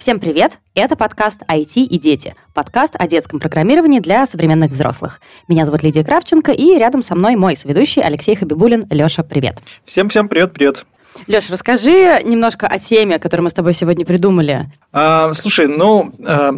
Всем 0.00 0.18
привет! 0.18 0.52
Это 0.74 0.96
подкаст 0.96 1.42
IT 1.46 1.74
и 1.82 1.98
дети. 1.98 2.34
Подкаст 2.54 2.94
о 2.98 3.06
детском 3.06 3.38
программировании 3.38 4.00
для 4.00 4.24
современных 4.24 4.70
взрослых. 4.70 5.20
Меня 5.46 5.66
зовут 5.66 5.82
Лидия 5.82 6.02
Кравченко, 6.02 6.52
и 6.52 6.78
рядом 6.78 7.02
со 7.02 7.14
мной 7.14 7.36
мой 7.36 7.54
соведущий 7.54 8.00
Алексей 8.00 8.34
Хабибулин. 8.34 8.86
Леша, 8.88 9.22
привет! 9.22 9.58
Всем-всем 9.84 10.30
привет-привет! 10.30 10.86
Леш, 11.26 11.50
расскажи 11.50 12.22
немножко 12.24 12.66
о 12.66 12.78
теме, 12.78 13.18
которую 13.18 13.44
мы 13.44 13.50
с 13.50 13.52
тобой 13.52 13.74
сегодня 13.74 14.06
придумали. 14.06 14.70
А, 14.90 15.34
слушай, 15.34 15.66
ну, 15.66 16.14
а, 16.24 16.54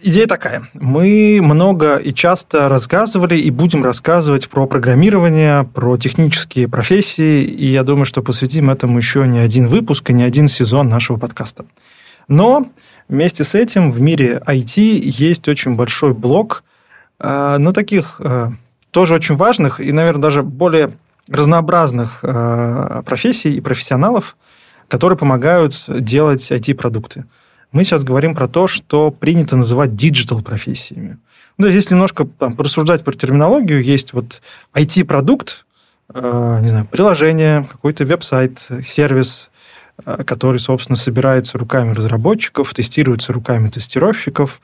идея 0.00 0.26
такая. 0.26 0.66
Мы 0.72 1.40
много 1.42 1.96
и 1.96 2.14
часто 2.14 2.70
рассказывали 2.70 3.36
и 3.36 3.50
будем 3.50 3.84
рассказывать 3.84 4.48
про 4.48 4.66
программирование, 4.66 5.64
про 5.74 5.98
технические 5.98 6.68
профессии, 6.68 7.44
и 7.44 7.66
я 7.66 7.82
думаю, 7.82 8.06
что 8.06 8.22
посвятим 8.22 8.70
этому 8.70 8.96
еще 8.96 9.26
не 9.26 9.40
один 9.40 9.66
выпуск 9.66 10.08
и 10.08 10.14
не 10.14 10.22
один 10.22 10.48
сезон 10.48 10.88
нашего 10.88 11.18
подкаста. 11.18 11.66
Но 12.28 12.70
вместе 13.08 13.42
с 13.42 13.54
этим 13.54 13.90
в 13.90 14.00
мире 14.00 14.42
IT 14.46 14.80
есть 14.80 15.48
очень 15.48 15.74
большой 15.74 16.12
блок, 16.12 16.62
э, 17.18 17.56
ну, 17.58 17.72
таких 17.72 18.20
э, 18.22 18.50
тоже 18.90 19.14
очень 19.14 19.34
важных 19.34 19.80
и, 19.80 19.90
наверное, 19.92 20.22
даже 20.22 20.42
более 20.42 20.92
разнообразных 21.28 22.20
э, 22.22 23.02
профессий 23.04 23.56
и 23.56 23.60
профессионалов, 23.60 24.36
которые 24.88 25.18
помогают 25.18 25.84
делать 25.88 26.50
IT-продукты. 26.50 27.24
Мы 27.72 27.84
сейчас 27.84 28.04
говорим 28.04 28.34
про 28.34 28.46
то, 28.46 28.66
что 28.66 29.10
принято 29.10 29.56
называть 29.56 29.94
диджитал-профессиями. 29.94 31.18
Ну, 31.58 31.66
если 31.66 31.94
немножко 31.94 32.26
там, 32.26 32.54
порассуждать 32.54 33.04
про 33.04 33.12
терминологию, 33.12 33.82
есть 33.82 34.12
вот 34.12 34.40
IT-продукт, 34.74 35.66
не 36.14 36.70
знаю, 36.70 36.86
приложение, 36.90 37.68
какой-то 37.70 38.06
веб-сайт, 38.06 38.66
сервис, 38.86 39.50
Э, 39.50 39.57
который, 40.04 40.60
собственно, 40.60 40.96
собирается 40.96 41.58
руками 41.58 41.92
разработчиков, 41.92 42.72
тестируется 42.72 43.32
руками 43.32 43.68
тестировщиков, 43.68 44.60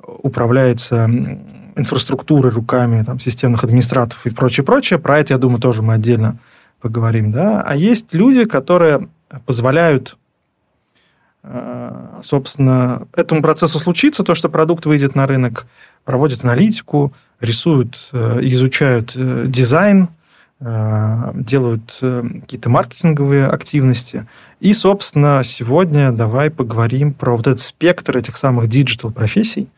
управляется 0.00 1.04
инфраструктурой 1.76 2.52
руками 2.52 3.02
там, 3.04 3.20
системных 3.20 3.64
администраторов 3.64 4.24
и 4.26 4.30
прочее, 4.30 4.64
прочее. 4.64 4.98
Про 4.98 5.18
это, 5.18 5.34
я 5.34 5.38
думаю, 5.38 5.60
тоже 5.60 5.82
мы 5.82 5.94
отдельно 5.94 6.38
поговорим. 6.80 7.32
Да? 7.32 7.62
А 7.62 7.76
есть 7.76 8.14
люди, 8.14 8.44
которые 8.44 9.08
позволяют 9.44 10.16
э, 11.42 12.20
собственно, 12.22 13.06
этому 13.14 13.42
процессу 13.42 13.78
случиться, 13.78 14.22
то, 14.22 14.34
что 14.34 14.48
продукт 14.48 14.86
выйдет 14.86 15.14
на 15.14 15.26
рынок, 15.26 15.66
проводят 16.04 16.44
аналитику, 16.44 17.12
рисуют, 17.40 18.08
э, 18.12 18.38
изучают 18.42 19.12
дизайн, 19.50 20.08
Э, 20.08 20.17
делают 20.60 21.98
э, 22.02 22.24
какие-то 22.40 22.68
маркетинговые 22.68 23.46
активности. 23.46 24.26
И, 24.58 24.74
собственно, 24.74 25.42
сегодня 25.44 26.10
давай 26.10 26.50
поговорим 26.50 27.14
про 27.14 27.36
вот 27.36 27.46
этот 27.46 27.60
спектр 27.60 28.16
этих 28.18 28.36
самых 28.36 28.68
диджитал-профессий, 28.68 29.68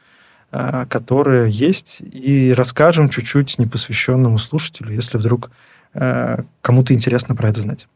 э, 0.52 0.86
которые 0.88 1.50
есть, 1.50 2.00
и 2.00 2.54
расскажем 2.56 3.10
чуть-чуть 3.10 3.58
непосвященному 3.58 4.38
слушателю, 4.38 4.92
если 4.92 5.18
вдруг 5.18 5.50
кому-то 5.92 6.94
интересно 6.94 7.34
про 7.34 7.48
это 7.48 7.62
знать. 7.62 7.88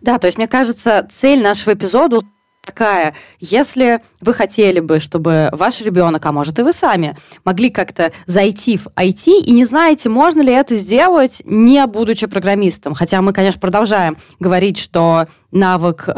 Да, 0.00 0.18
то 0.18 0.26
есть, 0.26 0.38
мне 0.38 0.48
кажется, 0.48 1.06
цель 1.08 1.40
нашего 1.40 1.74
эпизода 1.74 2.18
такая, 2.64 3.14
если 3.40 4.00
вы 4.20 4.34
хотели 4.34 4.80
бы, 4.80 5.00
чтобы 5.00 5.48
ваш 5.52 5.80
ребенок, 5.80 6.24
а 6.26 6.32
может 6.32 6.58
и 6.58 6.62
вы 6.62 6.72
сами, 6.72 7.16
могли 7.44 7.70
как-то 7.70 8.12
зайти 8.26 8.76
в 8.76 8.88
IT 8.88 9.30
и 9.30 9.52
не 9.52 9.64
знаете, 9.64 10.08
можно 10.08 10.42
ли 10.42 10.52
это 10.52 10.74
сделать, 10.74 11.42
не 11.44 11.86
будучи 11.86 12.26
программистом. 12.26 12.94
Хотя 12.94 13.22
мы, 13.22 13.32
конечно, 13.32 13.60
продолжаем 13.60 14.18
говорить, 14.38 14.78
что 14.78 15.28
навык 15.50 16.04
э, 16.08 16.12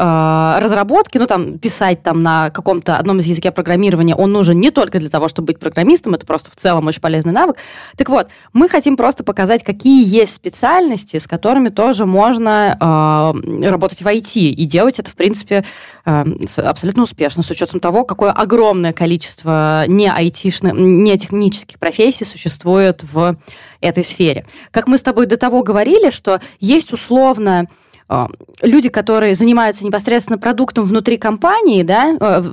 разработки, 0.59 1.17
ну, 1.17 1.25
там, 1.25 1.57
писать 1.57 2.03
там 2.03 2.21
на 2.21 2.49
каком-то 2.49 2.97
одном 2.97 3.19
из 3.19 3.27
языке 3.27 3.51
программирования, 3.51 4.13
он 4.13 4.33
нужен 4.33 4.59
не 4.59 4.71
только 4.71 4.99
для 4.99 5.09
того, 5.09 5.29
чтобы 5.29 5.47
быть 5.47 5.59
программистом, 5.59 6.15
это 6.15 6.25
просто 6.25 6.51
в 6.51 6.57
целом 6.57 6.87
очень 6.87 6.99
полезный 6.99 7.31
навык. 7.31 7.55
Так 7.95 8.09
вот, 8.09 8.27
мы 8.51 8.67
хотим 8.67 8.97
просто 8.97 9.23
показать, 9.23 9.63
какие 9.63 10.05
есть 10.05 10.33
специальности, 10.33 11.17
с 11.17 11.27
которыми 11.27 11.69
тоже 11.69 12.05
можно 12.05 12.77
э, 12.77 13.69
работать 13.69 14.01
в 14.01 14.07
IT 14.07 14.33
и 14.35 14.65
делать 14.65 14.99
это, 14.99 15.09
в 15.09 15.15
принципе, 15.15 15.63
абсолютно 16.03 17.03
успешно, 17.03 17.43
с 17.43 17.49
учетом 17.49 17.79
того, 17.79 18.05
какое 18.05 18.31
огромное 18.31 18.93
количество 18.93 19.85
не 19.87 20.09
айтишных, 20.09 20.73
не 20.73 21.17
технических 21.17 21.79
профессий 21.79 22.25
существует 22.25 23.03
в 23.03 23.37
этой 23.81 24.03
сфере. 24.03 24.45
Как 24.71 24.87
мы 24.87 24.97
с 24.97 25.01
тобой 25.01 25.25
до 25.25 25.37
того 25.37 25.63
говорили, 25.63 26.09
что 26.09 26.39
есть 26.59 26.93
условно 26.93 27.67
а, 28.13 28.27
люди, 28.61 28.89
которые 28.89 29.35
занимаются 29.35 29.85
непосредственно 29.85 30.37
продуктом 30.37 30.83
внутри 30.83 31.15
компании, 31.15 31.81
да, 31.83 32.17
э, 32.19 32.43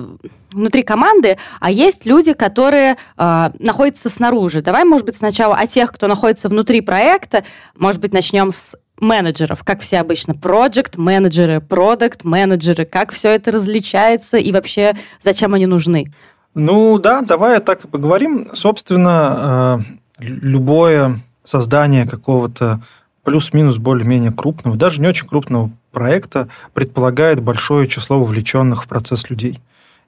внутри 0.52 0.84
команды, 0.84 1.36
а 1.58 1.72
есть 1.72 2.06
люди, 2.06 2.32
которые 2.32 2.96
э, 3.16 3.50
находятся 3.58 4.08
снаружи. 4.08 4.62
Давай, 4.62 4.84
может 4.84 5.04
быть, 5.04 5.16
сначала 5.16 5.56
о 5.56 5.66
тех, 5.66 5.90
кто 5.92 6.06
находится 6.06 6.48
внутри 6.48 6.80
проекта, 6.80 7.42
может 7.74 8.00
быть, 8.00 8.12
начнем 8.12 8.52
с 8.52 8.76
менеджеров, 9.00 9.64
как 9.64 9.80
все 9.80 9.98
обычно, 9.98 10.34
проект 10.34 10.96
менеджеры, 10.96 11.60
продукт 11.60 12.24
менеджеры, 12.24 12.84
как 12.84 13.12
все 13.12 13.30
это 13.30 13.50
различается 13.50 14.38
и 14.38 14.52
вообще 14.52 14.96
зачем 15.20 15.54
они 15.54 15.66
нужны? 15.66 16.12
Ну 16.54 16.98
да, 16.98 17.22
давай 17.22 17.60
так 17.60 17.84
и 17.84 17.88
поговорим. 17.88 18.48
Собственно, 18.52 19.80
э, 20.18 20.24
любое 20.24 21.20
создание 21.44 22.06
какого-то 22.06 22.80
плюс-минус 23.24 23.78
более-менее 23.78 24.32
крупного, 24.32 24.76
даже 24.76 25.00
не 25.00 25.08
очень 25.08 25.28
крупного 25.28 25.70
проекта 25.92 26.48
предполагает 26.72 27.40
большое 27.42 27.86
число 27.88 28.18
вовлеченных 28.18 28.84
в 28.84 28.88
процесс 28.88 29.28
людей. 29.30 29.60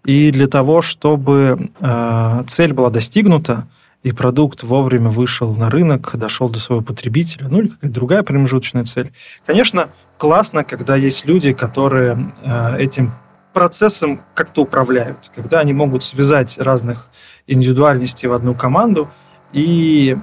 И 0.05 0.31
для 0.31 0.47
того, 0.47 0.81
чтобы 0.81 1.71
э, 1.78 2.45
цель 2.47 2.72
была 2.72 2.91
достигнута, 2.91 3.67
и 4.03 4.12
продукт 4.12 4.62
вовремя 4.62 5.11
вышел 5.11 5.55
на 5.55 5.69
рынок, 5.69 6.11
дошел 6.15 6.49
до 6.49 6.59
своего 6.59 6.83
потребителя, 6.83 7.49
ну 7.49 7.61
или 7.61 7.69
какая-то 7.69 7.94
другая 7.94 8.22
промежуточная 8.22 8.84
цель. 8.84 9.12
Конечно, 9.44 9.91
классно, 10.16 10.65
когда 10.65 10.97
есть 10.97 11.27
люди, 11.27 11.53
которые 11.53 12.33
э, 12.43 12.78
этим 12.78 13.12
процессом 13.53 14.22
как-то 14.34 14.62
управляют, 14.62 15.31
когда 15.34 15.60
они 15.60 15.72
могут 15.72 16.03
связать 16.03 16.56
разных 16.59 17.10
индивидуальностей 17.47 18.28
в 18.28 18.33
одну 18.33 18.55
команду 18.55 19.10
и 19.53 20.16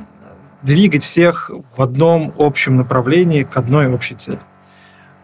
двигать 0.63 1.03
всех 1.03 1.51
в 1.75 1.81
одном 1.81 2.33
общем 2.37 2.77
направлении 2.77 3.43
к 3.43 3.57
одной 3.57 3.93
общей 3.93 4.15
цели. 4.15 4.39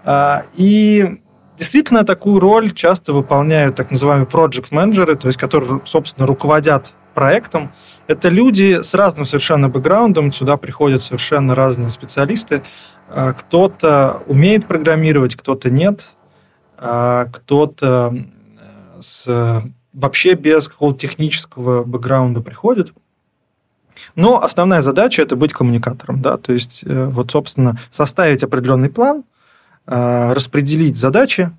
А, 0.04 0.44
и 0.54 1.22
действительно 1.58 2.04
такую 2.04 2.40
роль 2.40 2.72
часто 2.72 3.14
выполняют 3.14 3.76
так 3.76 3.90
называемые 3.90 4.28
project 4.28 4.68
менеджеры 4.72 5.16
то 5.16 5.28
есть 5.28 5.40
которые, 5.40 5.82
собственно, 5.86 6.28
руководят 6.28 6.94
проектом. 7.14 7.72
Это 8.08 8.30
люди 8.30 8.82
с 8.82 8.94
разным 8.94 9.26
совершенно 9.26 9.70
бэкграундом, 9.70 10.32
сюда 10.32 10.58
приходят 10.58 11.02
совершенно 11.02 11.56
разные 11.56 11.90
специалисты. 11.90 12.64
А, 13.10 13.34
кто-то 13.34 14.22
умеет 14.28 14.68
программировать, 14.68 15.36
кто-то 15.36 15.70
нет, 15.70 16.10
а, 16.78 17.26
кто-то 17.26 18.16
с, 19.00 19.64
вообще 19.94 20.34
без 20.34 20.68
какого-то 20.68 21.00
технического 21.00 21.84
бэкграунда 21.84 22.42
приходит. 22.42 22.94
Но 24.16 24.44
основная 24.44 24.82
задача– 24.82 25.22
это 25.24 25.36
быть 25.36 25.54
коммуникатором. 25.54 26.22
Да? 26.22 26.38
То 26.38 26.54
есть, 26.54 26.84
э, 26.86 27.06
вот, 27.06 27.32
собственно, 27.32 27.78
составить 27.90 28.44
определенный 28.44 28.90
план, 28.90 29.24
э, 29.88 30.34
распределить 30.34 30.98
задачи 30.98 31.52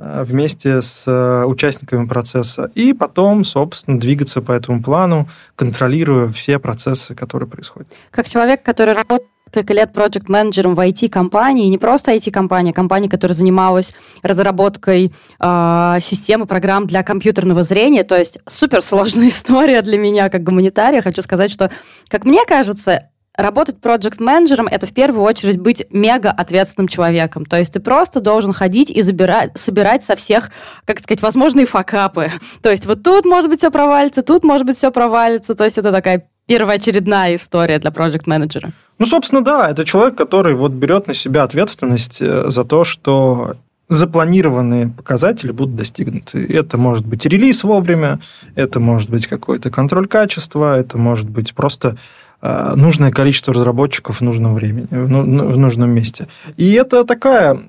вместе 0.00 0.82
с 0.82 1.44
участниками 1.46 2.06
процесса 2.06 2.70
и 2.74 2.92
потом, 2.92 3.44
собственно, 3.44 3.98
двигаться 3.98 4.40
по 4.40 4.52
этому 4.52 4.82
плану, 4.82 5.28
контролируя 5.56 6.28
все 6.28 6.58
процессы, 6.58 7.14
которые 7.14 7.48
происходят. 7.48 7.88
Как 8.10 8.28
человек, 8.28 8.62
который 8.62 8.94
работает 8.94 9.30
несколько 9.52 9.74
лет 9.74 9.92
проект-менеджером 9.92 10.74
в 10.74 10.80
IT-компании, 10.80 11.68
не 11.68 11.78
просто 11.78 12.12
IT-компания, 12.14 12.70
а 12.70 12.74
компания, 12.74 13.08
которая 13.08 13.34
занималась 13.34 13.92
разработкой 14.22 15.12
э, 15.38 15.98
системы 16.00 16.46
программ 16.46 16.86
для 16.86 17.02
компьютерного 17.02 17.62
зрения, 17.62 18.04
то 18.04 18.16
есть 18.16 18.38
суперсложная 18.48 19.28
история 19.28 19.82
для 19.82 19.98
меня 19.98 20.28
как 20.28 20.42
гуманитария. 20.42 21.02
Хочу 21.02 21.22
сказать, 21.22 21.50
что, 21.50 21.70
как 22.08 22.24
мне 22.24 22.44
кажется, 22.46 23.08
Работать 23.36 23.80
проект-менеджером– 23.80 24.66
это 24.70 24.86
в 24.86 24.92
первую 24.92 25.22
очередь 25.22 25.58
быть 25.58 25.86
мега 25.90 26.30
ответственным 26.30 26.88
человеком. 26.88 27.46
То 27.46 27.58
есть 27.58 27.72
ты 27.72 27.80
просто 27.80 28.20
должен 28.20 28.52
ходить 28.52 28.90
и 28.90 29.02
забирать, 29.02 29.52
собирать 29.54 30.04
со 30.04 30.16
всех, 30.16 30.50
как 30.84 30.98
сказать, 30.98 31.22
возможные 31.22 31.64
факапы. 31.64 32.32
То 32.60 32.70
есть 32.70 32.86
вот 32.86 33.02
тут, 33.02 33.24
может 33.24 33.48
быть, 33.48 33.60
все 33.60 33.70
провалится, 33.70 34.22
тут, 34.22 34.42
может 34.44 34.66
быть, 34.66 34.76
все 34.76 34.90
провалится. 34.90 35.54
То 35.54 35.64
есть 35.64 35.78
это 35.78 35.92
такая 35.92 36.28
первоочередная 36.46 37.36
история 37.36 37.78
для 37.78 37.92
проект-менеджера. 37.92 38.70
Ну, 38.98 39.06
собственно, 39.06 39.42
да, 39.42 39.70
это 39.70 39.84
человек, 39.84 40.16
который 40.16 40.54
вот 40.54 40.72
берет 40.72 41.06
на 41.06 41.14
себя 41.14 41.44
ответственность 41.44 42.20
э, 42.20 42.50
за 42.50 42.64
то, 42.64 42.84
что 42.84 43.54
запланированные 43.88 44.88
показатели 44.88 45.50
будут 45.50 45.76
достигнуты. 45.76 46.46
Это 46.46 46.78
может 46.78 47.06
быть 47.06 47.26
релиз 47.26 47.64
вовремя, 47.64 48.20
это 48.54 48.80
может 48.80 49.10
быть 49.10 49.26
какой-то 49.26 49.70
контроль 49.70 50.06
качества, 50.06 50.78
это 50.78 50.96
может 50.96 51.28
быть 51.28 51.54
просто 51.54 51.96
нужное 52.42 53.10
количество 53.10 53.52
разработчиков 53.52 54.18
в 54.18 54.20
нужном 54.22 54.54
времени, 54.54 54.86
в 54.90 55.58
нужном 55.58 55.90
месте. 55.90 56.26
И 56.56 56.72
это 56.72 57.04
такая 57.04 57.60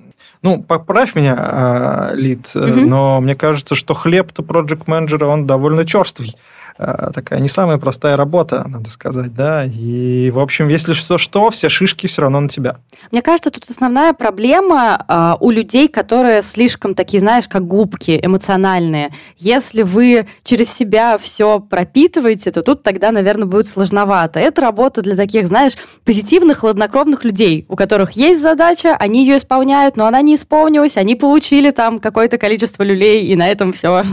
Ну, 0.44 0.64
поправь 0.64 1.16
меня, 1.16 1.36
а, 1.38 2.12
Лид, 2.14 2.52
угу. 2.56 2.82
но 2.82 3.22
мне 3.22 3.36
кажется, 3.36 3.76
что 3.76 3.94
хлеб-то 3.94 4.42
проект 4.44 4.88
менеджера 4.88 5.26
он 5.26 5.46
довольно 5.46 5.86
черствый. 5.86 6.36
Э, 6.82 7.12
такая 7.14 7.40
не 7.40 7.48
самая 7.48 7.78
простая 7.78 8.18
работа, 8.18 8.66
надо 8.68 8.90
сказать, 8.90 9.36
да. 9.36 9.66
И, 9.66 10.32
в 10.32 10.40
общем, 10.40 10.68
если 10.68 10.94
что-что, 10.94 11.52
все 11.52 11.70
шишки 11.70 12.08
все 12.08 12.24
равно 12.24 12.40
на 12.40 12.50
тебя. 12.50 12.78
Мне 13.12 13.22
кажется, 13.22 13.52
тут 13.52 13.70
основная 13.70 14.14
проблема 14.14 15.06
э, 15.08 15.34
у 15.40 15.52
людей, 15.52 15.88
которые 15.88 16.42
слишком 16.42 16.96
такие, 16.96 17.20
знаешь, 17.20 17.48
как 17.48 17.68
губки, 17.68 18.20
эмоциональные. 18.20 19.12
Если 19.38 19.84
вы 19.84 20.28
через 20.44 20.74
себя 20.74 21.20
все 21.20 21.60
пропитываете, 21.60 22.52
то 22.52 22.64
тут 22.64 22.82
тогда, 22.82 23.12
наверное, 23.12 23.46
будет 23.46 23.68
сложновато. 23.68 24.40
Это 24.40 24.62
работа 24.62 25.04
для 25.04 25.16
таких, 25.16 25.48
знаешь, 25.48 25.74
позитивных, 26.04 26.60
хладнокровных 26.60 27.24
людей, 27.24 27.66
у 27.70 27.76
которых 27.76 28.14
есть 28.14 28.42
задача, 28.42 28.96
они 28.98 29.24
ее 29.24 29.38
исполняют, 29.38 29.98
но 29.98 30.08
она 30.08 30.22
не 30.22 30.34
исполнилась, 30.34 30.98
они 30.98 31.16
получили 31.16 31.70
там 31.70 32.00
какое-то 32.00 32.40
количество 32.40 32.82
люлей, 32.82 33.28
и 33.28 33.36
на 33.36 33.48
этом 33.48 33.72
все 33.72 34.04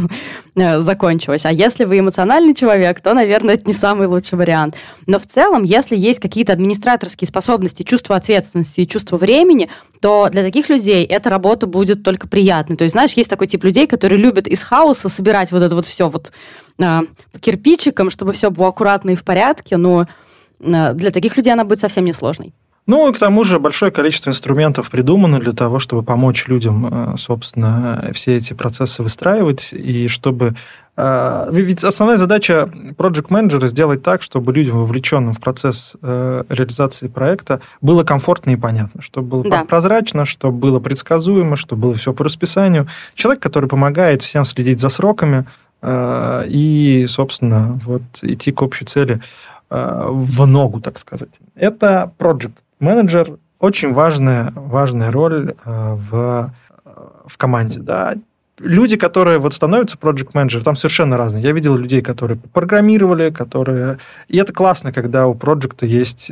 э, 0.54 0.80
закончилось. 0.80 1.46
А 1.46 1.52
если 1.52 1.84
вы 1.84 2.00
эмоциональный 2.00 2.57
человек, 2.58 3.00
то, 3.00 3.14
наверное, 3.14 3.55
это 3.55 3.66
не 3.66 3.72
самый 3.72 4.06
лучший 4.06 4.38
вариант. 4.38 4.75
Но 5.06 5.19
в 5.19 5.26
целом, 5.26 5.62
если 5.62 5.96
есть 5.96 6.20
какие-то 6.20 6.52
администраторские 6.52 7.28
способности, 7.28 7.82
чувство 7.82 8.16
ответственности 8.16 8.81
и 8.81 8.88
чувство 8.88 9.16
времени, 9.16 9.69
то 10.00 10.28
для 10.31 10.43
таких 10.43 10.69
людей 10.69 11.05
эта 11.05 11.31
работа 11.31 11.66
будет 11.66 12.02
только 12.02 12.28
приятной. 12.28 12.76
То 12.76 12.84
есть, 12.84 12.93
знаешь, 12.93 13.12
есть 13.12 13.31
такой 13.31 13.46
тип 13.46 13.64
людей, 13.64 13.87
которые 13.87 14.19
любят 14.19 14.46
из 14.46 14.62
хаоса 14.62 15.08
собирать 15.08 15.52
вот 15.52 15.62
это 15.62 15.75
вот 15.75 15.87
все 15.87 16.08
вот 16.08 16.32
э, 16.78 17.00
по 17.32 17.38
кирпичикам, 17.38 18.10
чтобы 18.10 18.32
все 18.32 18.50
было 18.50 18.69
аккуратно 18.69 19.11
и 19.11 19.16
в 19.16 19.25
порядке, 19.25 19.76
но 19.76 20.06
э, 20.61 20.93
для 20.94 21.11
таких 21.11 21.37
людей 21.37 21.52
она 21.52 21.64
будет 21.64 21.81
совсем 21.81 22.04
несложной. 22.04 22.52
Ну, 22.88 23.06
и 23.06 23.12
к 23.12 23.19
тому 23.19 23.44
же 23.44 23.61
большое 23.61 23.93
количество 23.93 24.31
инструментов 24.31 24.88
придумано 24.88 25.38
для 25.40 25.52
того, 25.52 25.78
чтобы 25.78 26.02
помочь 26.02 26.49
людям, 26.49 26.87
э, 26.87 27.16
собственно, 27.19 28.11
все 28.14 28.37
эти 28.37 28.54
процессы 28.54 29.02
выстраивать, 29.02 29.70
и 29.72 30.08
чтобы... 30.08 30.54
Э, 31.00 31.48
ведь 31.52 31.84
основная 31.84 32.18
задача 32.18 32.68
project 32.96 33.26
менеджера 33.28 33.68
сделать 33.68 34.02
так, 34.02 34.22
чтобы 34.22 34.52
людям, 34.52 34.78
вовлеченным 34.78 35.32
в 35.32 35.40
процесс 35.40 35.96
э, 36.02 36.42
реализации 36.48 37.06
проекта, 37.06 37.60
было 37.80 38.02
комфортно 38.02 38.50
и 38.50 38.56
понятно, 38.56 39.00
чтобы 39.00 39.28
было 39.28 39.50
да. 39.50 39.64
прозрачно, 39.64 40.24
чтобы 40.24 40.58
было 40.58 40.80
предсказуемо, 40.80 41.56
чтобы 41.56 41.82
было 41.82 41.94
все 41.94 42.12
по 42.12 42.24
расписанию. 42.24 42.88
Человек, 43.14 43.40
который 43.40 43.68
помогает 43.68 44.22
всем 44.22 44.44
следить 44.44 44.80
за 44.80 44.88
сроками 44.88 45.46
и, 45.80 47.06
собственно, 47.08 47.78
вот 47.84 48.02
идти 48.22 48.50
к 48.50 48.62
общей 48.62 48.84
цели 48.84 49.22
в 49.70 50.44
ногу, 50.44 50.80
так 50.80 50.98
сказать. 50.98 51.30
Это 51.54 52.10
project 52.18 52.54
менеджер 52.80 53.38
очень 53.60 53.92
важная, 53.92 54.52
важная 54.54 55.10
роль 55.10 55.54
э, 55.64 55.94
в, 55.94 56.52
в 57.26 57.36
команде. 57.36 57.80
Да. 57.80 58.14
Люди, 58.60 58.96
которые 58.96 59.38
вот 59.38 59.55
становятся 59.55 59.96
project 59.96 60.31
менеджером 60.34 60.64
там 60.64 60.76
совершенно 60.76 61.16
разные. 61.16 61.43
Я 61.43 61.52
видел 61.52 61.76
людей, 61.76 62.02
которые 62.02 62.38
программировали, 62.38 63.31
которые... 63.31 63.99
И 64.28 64.37
это 64.37 64.52
классно, 64.52 64.93
когда 64.93 65.26
у 65.26 65.34
проекта 65.34 65.87
есть 65.87 66.31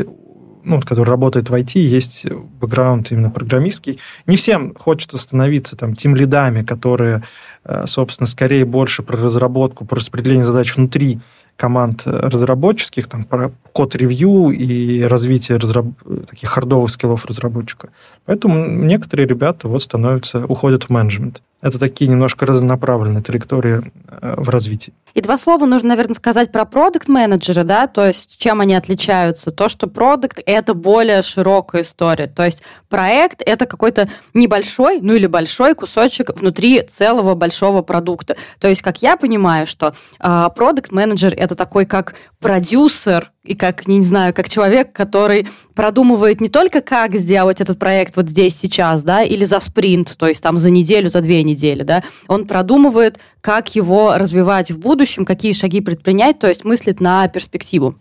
ну, 0.66 0.80
который 0.80 1.08
работает 1.08 1.48
в 1.48 1.54
IT, 1.54 1.78
есть 1.78 2.26
бэкграунд 2.28 3.12
именно 3.12 3.30
программистский. 3.30 4.00
Не 4.26 4.36
всем 4.36 4.74
хочется 4.74 5.16
становиться 5.16 5.76
там 5.76 5.94
тем 5.94 6.16
лидами, 6.16 6.64
которые, 6.64 7.22
э, 7.64 7.86
собственно, 7.86 8.26
скорее 8.26 8.64
больше 8.64 9.04
про 9.04 9.16
разработку, 9.16 9.84
про 9.84 9.96
распределение 9.96 10.44
задач 10.44 10.74
внутри 10.74 11.20
команд 11.56 12.02
э, 12.04 12.10
разработческих, 12.10 13.06
там, 13.06 13.22
про 13.22 13.52
код-ревью 13.72 14.50
и 14.50 15.02
развитие 15.02 15.58
разраб... 15.58 15.86
таких 16.28 16.50
хардовых 16.50 16.90
скиллов 16.90 17.26
разработчика. 17.26 17.90
Поэтому 18.24 18.66
некоторые 18.66 19.28
ребята 19.28 19.68
вот 19.68 19.84
становятся, 19.84 20.46
уходят 20.46 20.84
в 20.84 20.90
менеджмент. 20.90 21.42
Это 21.66 21.80
такие 21.80 22.08
немножко 22.08 22.46
разнонаправленные 22.46 23.24
траектории 23.24 23.90
э, 24.06 24.34
в 24.36 24.48
развитии. 24.50 24.94
И 25.14 25.20
два 25.20 25.36
слова 25.36 25.66
нужно, 25.66 25.88
наверное, 25.88 26.14
сказать 26.14 26.52
про 26.52 26.64
продукт 26.64 27.08
менеджера 27.08 27.64
да, 27.64 27.88
то 27.88 28.06
есть 28.06 28.38
чем 28.38 28.60
они 28.60 28.76
отличаются. 28.76 29.50
То, 29.50 29.68
что 29.68 29.88
продукт 29.88 30.38
это 30.46 30.74
более 30.74 31.22
широкая 31.22 31.82
история. 31.82 32.28
То 32.28 32.44
есть 32.44 32.62
проект– 32.88 33.42
это 33.44 33.66
какой-то 33.66 34.08
небольшой, 34.32 35.00
ну 35.00 35.14
или 35.14 35.26
большой 35.26 35.74
кусочек 35.74 36.38
внутри 36.38 36.82
целого 36.82 37.34
большого 37.34 37.82
продукта. 37.82 38.36
То 38.60 38.68
есть, 38.68 38.82
как 38.82 39.02
я 39.02 39.16
понимаю, 39.16 39.66
что 39.66 39.92
продукт 40.20 40.92
менеджер 40.92 41.34
это 41.36 41.56
такой 41.56 41.84
как 41.84 42.14
продюсер 42.38 43.32
и 43.46 43.54
как, 43.54 43.86
не 43.86 44.00
знаю, 44.00 44.34
как 44.34 44.48
человек, 44.48 44.92
который 44.92 45.48
продумывает 45.74 46.40
не 46.40 46.48
только, 46.48 46.80
как 46.80 47.14
сделать 47.14 47.60
этот 47.60 47.78
проект 47.78 48.16
вот 48.16 48.28
здесь, 48.28 48.56
сейчас, 48.56 49.02
да, 49.02 49.22
или 49.22 49.44
за 49.44 49.60
спринт, 49.60 50.16
то 50.18 50.26
есть 50.26 50.42
там 50.42 50.58
за 50.58 50.70
неделю, 50.70 51.08
за 51.08 51.20
две 51.20 51.42
недели, 51.42 51.82
да, 51.82 52.02
он 52.28 52.46
продумывает, 52.46 53.18
как 53.40 53.74
его 53.74 54.16
развивать 54.16 54.70
в 54.70 54.78
будущем, 54.78 55.24
какие 55.24 55.52
шаги 55.52 55.80
предпринять, 55.80 56.38
то 56.38 56.48
есть 56.48 56.64
мыслит 56.64 57.00
на 57.00 57.28
перспективу. 57.28 57.96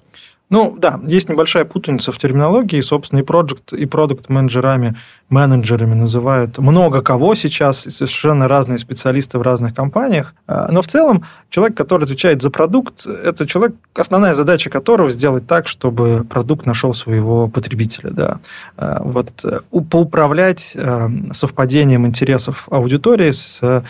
Ну, 0.50 0.76
да, 0.78 1.00
есть 1.08 1.28
небольшая 1.28 1.66
путаница 1.66 2.12
в 2.12 2.18
терминологии, 2.18 2.80
собственно, 2.82 3.20
и 3.20 3.24
проект, 3.24 3.74
и 3.74 3.86
продукт 3.86 4.30
менеджерами 4.30 4.96
менеджерами 5.30 5.96
называют 5.96 6.60
много 6.60 7.02
кого 7.02 7.34
сейчас, 7.36 7.80
совершенно 7.80 8.48
разные 8.48 8.78
специалисты 8.78 9.40
в 9.40 9.42
разных 9.42 9.74
компаниях. 9.74 10.36
А, 10.48 10.72
но 10.72 10.82
в 10.82 10.88
целом 10.88 11.24
человек, 11.50 11.76
который 11.76 12.04
отвечает 12.04 12.42
за 12.42 12.52
продукт, 12.52 13.08
это 13.08 13.48
человек, 13.48 13.76
основная 13.96 14.36
задача 14.36 14.70
которого 14.70 15.10
сделать 15.10 15.48
так, 15.48 15.68
чтобы 15.68 16.26
продукт 16.30 16.66
нашел 16.66 16.94
своего 16.94 17.48
потребителя. 17.48 18.12
Да. 18.12 18.40
А, 18.78 19.02
вот 19.04 19.44
поуправлять 19.90 20.72
э, 20.76 21.10
совпадением 21.34 22.06
интересов 22.06 22.68
аудитории 22.70 23.32
с 23.32 23.84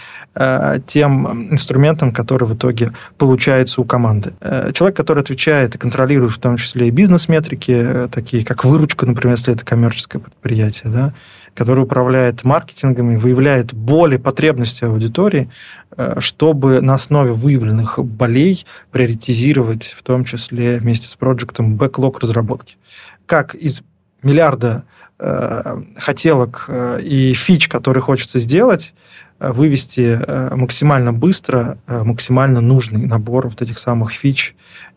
тем 0.86 1.52
инструментом, 1.52 2.12
который 2.12 2.48
в 2.48 2.56
итоге 2.56 2.92
получается 3.18 3.81
у 3.81 3.86
команды. 3.86 4.34
Человек, 4.74 4.98
который 4.98 5.22
отвечает 5.22 5.75
и 5.75 5.78
контролирует 5.78 6.31
том 6.45 6.57
числе 6.57 6.89
и 6.89 6.92
бизнес-метрики, 6.92 7.71
э, 7.71 8.07
такие 8.07 8.45
как 8.45 8.65
выручка, 8.65 9.07
например, 9.07 9.36
если 9.36 9.51
это 9.51 9.65
коммерческое 9.65 10.21
предприятие, 10.21 10.94
да, 10.94 11.13
который 11.56 11.86
управляет 11.86 12.44
маркетингом 12.44 13.09
и 13.09 13.15
выявляет 13.15 13.74
боли, 13.74 14.18
потребности 14.18 14.83
аудитории, 14.83 15.50
э, 15.97 16.19
чтобы 16.19 16.81
на 16.81 16.94
основе 16.94 17.31
выявленных 17.31 17.97
болей 17.97 18.63
приоритизировать, 18.92 19.95
в 19.97 20.03
том 20.03 20.24
числе 20.24 20.77
вместе 20.77 21.09
с 21.09 21.15
проектом, 21.15 21.77
бэклог 21.77 22.19
разработки. 22.19 22.77
Как 23.25 23.56
из 23.56 23.81
миллиарда 24.21 24.83
э, 25.18 25.81
хотелок 25.97 26.69
и 27.02 27.33
фич, 27.33 27.68
которые 27.68 28.04
хочется 28.04 28.40
сделать, 28.40 28.94
вывести 29.40 30.19
максимально 30.56 31.11
быстро, 31.11 31.78
максимально 31.87 32.61
нужный 32.61 33.06
набор 33.06 33.47
вот 33.49 33.61
этих 33.61 33.80
самых 33.80 34.14
фич 34.14 34.56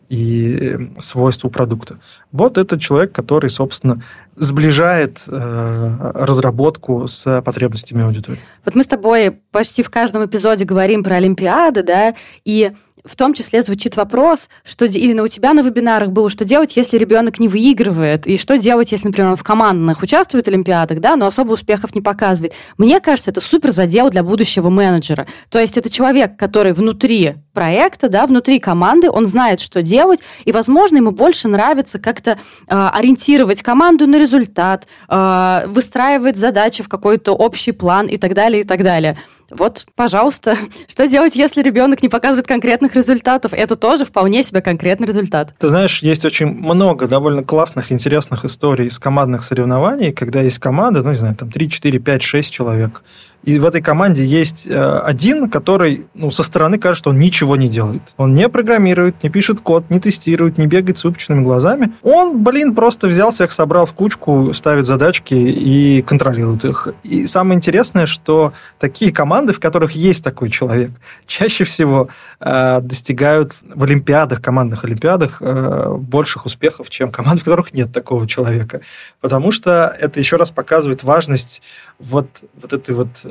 и 0.09 0.57
эм, 0.57 0.99
свойства 0.99 1.49
продукта. 1.49 1.99
Вот 2.31 2.57
это 2.57 2.79
человек, 2.79 3.11
который, 3.11 3.49
собственно, 3.49 4.01
сближает 4.35 5.23
э, 5.27 6.11
разработку 6.15 7.07
с 7.07 7.41
потребностями 7.41 8.03
аудитории. 8.03 8.39
Вот 8.65 8.75
мы 8.75 8.83
с 8.83 8.87
тобой 8.87 9.39
почти 9.51 9.83
в 9.83 9.89
каждом 9.89 10.25
эпизоде 10.25 10.65
говорим 10.65 11.03
про 11.03 11.15
Олимпиады, 11.17 11.83
да, 11.83 12.15
и 12.43 12.71
в 13.05 13.15
том 13.15 13.33
числе 13.33 13.61
звучит 13.61 13.95
вопрос, 13.95 14.49
что 14.63 14.85
и 14.85 15.19
у 15.19 15.27
тебя 15.27 15.53
на 15.53 15.61
вебинарах 15.61 16.09
было, 16.09 16.29
что 16.29 16.45
делать, 16.45 16.75
если 16.75 16.97
ребенок 16.97 17.39
не 17.39 17.47
выигрывает, 17.47 18.27
и 18.27 18.37
что 18.37 18.57
делать, 18.57 18.91
если, 18.91 19.07
например, 19.07 19.31
он 19.31 19.35
в 19.37 19.43
командных 19.43 20.01
участвует 20.01 20.45
в 20.45 20.49
Олимпиадах, 20.49 20.99
да, 20.99 21.15
но 21.15 21.27
особо 21.27 21.53
успехов 21.53 21.95
не 21.95 22.01
показывает. 22.01 22.53
Мне 22.77 22.99
кажется, 22.99 23.31
это 23.31 23.41
супер 23.41 23.71
задел 23.71 24.09
для 24.09 24.23
будущего 24.23 24.69
менеджера. 24.69 25.27
То 25.49 25.59
есть 25.59 25.77
это 25.77 25.89
человек, 25.89 26.37
который 26.37 26.73
внутри 26.73 27.35
проекта, 27.53 28.09
да, 28.09 28.25
внутри 28.25 28.59
команды, 28.59 29.09
он 29.09 29.25
знает, 29.25 29.59
что 29.59 29.81
делать, 29.81 30.19
и, 30.45 30.51
возможно, 30.51 30.97
ему 30.97 31.11
больше 31.11 31.47
нравится 31.47 31.99
как-то 31.99 32.31
э, 32.31 32.37
ориентировать 32.67 33.61
команду 33.61 34.07
на 34.07 34.17
результат, 34.17 34.87
э, 35.07 35.63
выстраивать 35.67 36.37
задачи 36.37 36.83
в 36.83 36.89
какой-то 36.89 37.33
общий 37.33 37.71
план 37.71 38.07
и 38.07 38.17
так 38.17 38.33
далее, 38.33 38.61
и 38.61 38.65
так 38.65 38.83
далее. 38.83 39.17
Вот, 39.51 39.85
пожалуйста, 39.95 40.57
что 40.87 41.07
делать, 41.07 41.35
если 41.35 41.61
ребенок 41.61 42.01
не 42.01 42.09
показывает 42.09 42.47
конкретных 42.47 42.95
результатов? 42.95 43.53
Это 43.53 43.75
тоже 43.75 44.05
вполне 44.05 44.43
себе 44.43 44.61
конкретный 44.61 45.07
результат. 45.07 45.53
Ты 45.57 45.69
знаешь, 45.69 46.01
есть 46.01 46.25
очень 46.25 46.47
много 46.47 47.07
довольно 47.07 47.43
классных, 47.43 47.91
интересных 47.91 48.45
историй 48.45 48.87
из 48.87 48.99
командных 48.99 49.43
соревнований, 49.43 50.11
когда 50.11 50.41
есть 50.41 50.59
команда, 50.59 51.03
ну, 51.03 51.11
не 51.11 51.17
знаю, 51.17 51.35
там 51.35 51.51
3, 51.51 51.69
4, 51.69 51.99
5, 51.99 52.21
6 52.21 52.53
человек, 52.53 53.03
и 53.43 53.57
в 53.57 53.65
этой 53.65 53.81
команде 53.81 54.25
есть 54.25 54.67
э, 54.67 54.99
один, 54.99 55.49
который 55.49 56.07
ну, 56.13 56.29
со 56.29 56.43
стороны 56.43 56.77
кажется, 56.77 56.99
что 56.99 57.09
он 57.11 57.19
ничего 57.19 57.55
не 57.55 57.69
делает. 57.69 58.01
Он 58.17 58.33
не 58.33 58.49
программирует, 58.49 59.23
не 59.23 59.29
пишет 59.29 59.61
код, 59.61 59.89
не 59.89 59.99
тестирует, 59.99 60.57
не 60.57 60.67
бегает 60.67 60.97
с 60.97 61.05
выпученными 61.05 61.43
глазами. 61.43 61.93
Он, 62.03 62.43
блин, 62.43 62.75
просто 62.75 63.07
взял 63.07 63.31
всех, 63.31 63.53
собрал 63.53 63.85
в 63.85 63.93
кучку, 63.93 64.53
ставит 64.53 64.85
задачки 64.85 65.33
и 65.33 66.01
контролирует 66.01 66.65
их. 66.65 66.89
И 67.03 67.27
самое 67.27 67.55
интересное, 67.55 68.07
что 68.07 68.51
такие 68.77 69.13
команды, 69.13 69.53
в 69.53 69.59
которых 69.59 69.93
есть 69.93 70.23
такой 70.23 70.49
человек, 70.49 70.91
чаще 71.25 71.63
всего 71.63 72.09
э, 72.41 72.81
достигают 72.81 73.53
в 73.63 73.83
олимпиадах, 73.83 74.41
командных 74.41 74.83
олимпиадах, 74.83 75.37
э, 75.41 75.93
больших 75.97 76.45
успехов, 76.45 76.89
чем 76.89 77.09
команды, 77.09 77.41
в 77.41 77.45
которых 77.45 77.73
нет 77.73 77.93
такого 77.93 78.27
человека. 78.27 78.81
Потому 79.21 79.51
что 79.51 79.95
это 79.97 80.19
еще 80.19 80.35
раз 80.35 80.51
показывает 80.51 81.03
важность 81.03 81.61
вот, 81.99 82.27
вот 82.61 82.73
этой 82.73 82.93
вот 82.93 83.28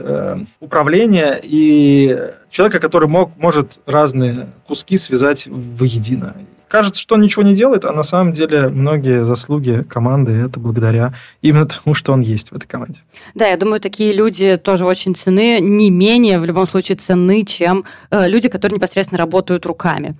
управления 0.61 1.41
и 1.43 2.17
человека, 2.51 2.81
который 2.81 3.09
мог, 3.09 3.37
может 3.37 3.81
разные 3.87 4.49
куски 4.67 4.99
связать 4.99 5.47
воедино 5.47 6.35
кажется, 6.69 7.01
что 7.01 7.17
он 7.17 7.23
ничего 7.23 7.43
не 7.43 7.55
делает, 7.55 7.85
а 7.85 7.93
на 7.93 8.03
самом 8.03 8.33
деле 8.33 8.69
многие 8.69 9.25
заслуги 9.25 9.83
команды 9.83 10.33
это 10.33 10.61
благодаря 10.61 11.15
именно 11.43 11.67
тому, 11.67 11.95
что 11.95 12.13
он 12.13 12.21
есть 12.21 12.51
в 12.51 12.57
этой 12.57 12.67
команде. 12.67 13.01
Да, 13.35 13.47
я 13.47 13.57
думаю, 13.57 13.81
такие 13.81 14.13
люди 14.13 14.57
тоже 14.57 14.85
очень 14.85 15.17
цены, 15.17 15.59
не 15.61 15.91
менее 15.91 16.39
в 16.39 16.45
любом 16.45 16.67
случае 16.67 16.97
цены, 16.97 17.45
чем 17.45 17.85
э, 18.11 18.29
люди, 18.29 18.49
которые 18.49 18.77
непосредственно 18.77 19.19
работают 19.19 19.67
руками. 19.67 20.17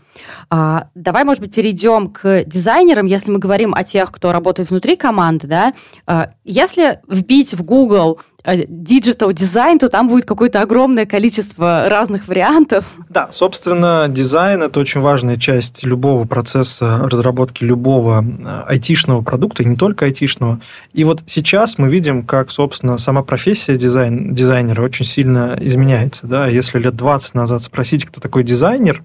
А, 0.51 0.89
давай, 0.95 1.25
может 1.25 1.41
быть, 1.41 1.55
перейдем 1.55 2.09
к 2.09 2.45
дизайнерам, 2.45 3.07
если 3.07 3.31
мы 3.31 3.39
говорим 3.39 3.75
о 3.75 3.85
тех, 3.85 4.11
кто 4.11 4.33
работает 4.33 4.71
внутри 4.71 4.97
команды, 4.97 5.47
да. 5.47 5.75
А, 6.07 6.31
если 6.45 7.01
вбить 7.09 7.55
в 7.55 7.63
Google 7.63 8.21
Э, 8.38 8.38
digital 8.57 9.33
дизайн, 9.33 9.79
то 9.79 9.89
там 9.89 10.09
будет 10.09 10.25
какое-то 10.25 10.61
огромное 10.61 11.07
количество 11.07 11.89
разных 11.89 12.29
вариантов. 12.29 12.85
Да, 13.09 13.29
собственно, 13.33 14.07
дизайн– 14.09 14.63
это 14.65 14.81
очень 14.81 15.01
важная 15.01 15.37
часть 15.37 15.85
любого 15.85 16.27
процесса 16.27 16.99
разработки 17.03 17.65
любого 17.65 18.25
э, 18.25 18.63
айтишного 18.67 19.23
продукта, 19.23 19.63
и 19.63 19.67
не 19.67 19.77
только 19.77 20.07
айтишного. 20.07 20.61
И 20.93 21.05
вот 21.05 21.23
сейчас 21.27 21.79
мы 21.79 21.89
видим, 21.89 22.25
как, 22.25 22.51
собственно, 22.51 22.99
сама 22.99 23.23
профессия 23.23 23.77
дизайн, 23.77 24.35
дизайнера 24.35 24.83
очень 24.83 25.05
сильно 25.05 25.57
изменяется. 25.61 26.27
Да? 26.27 26.47
Если 26.47 26.79
лет 26.79 26.97
20 26.97 27.35
назад 27.35 27.63
спросить, 27.63 28.05
кто 28.05 28.21
такой 28.21 28.45
дизайнер, 28.45 29.03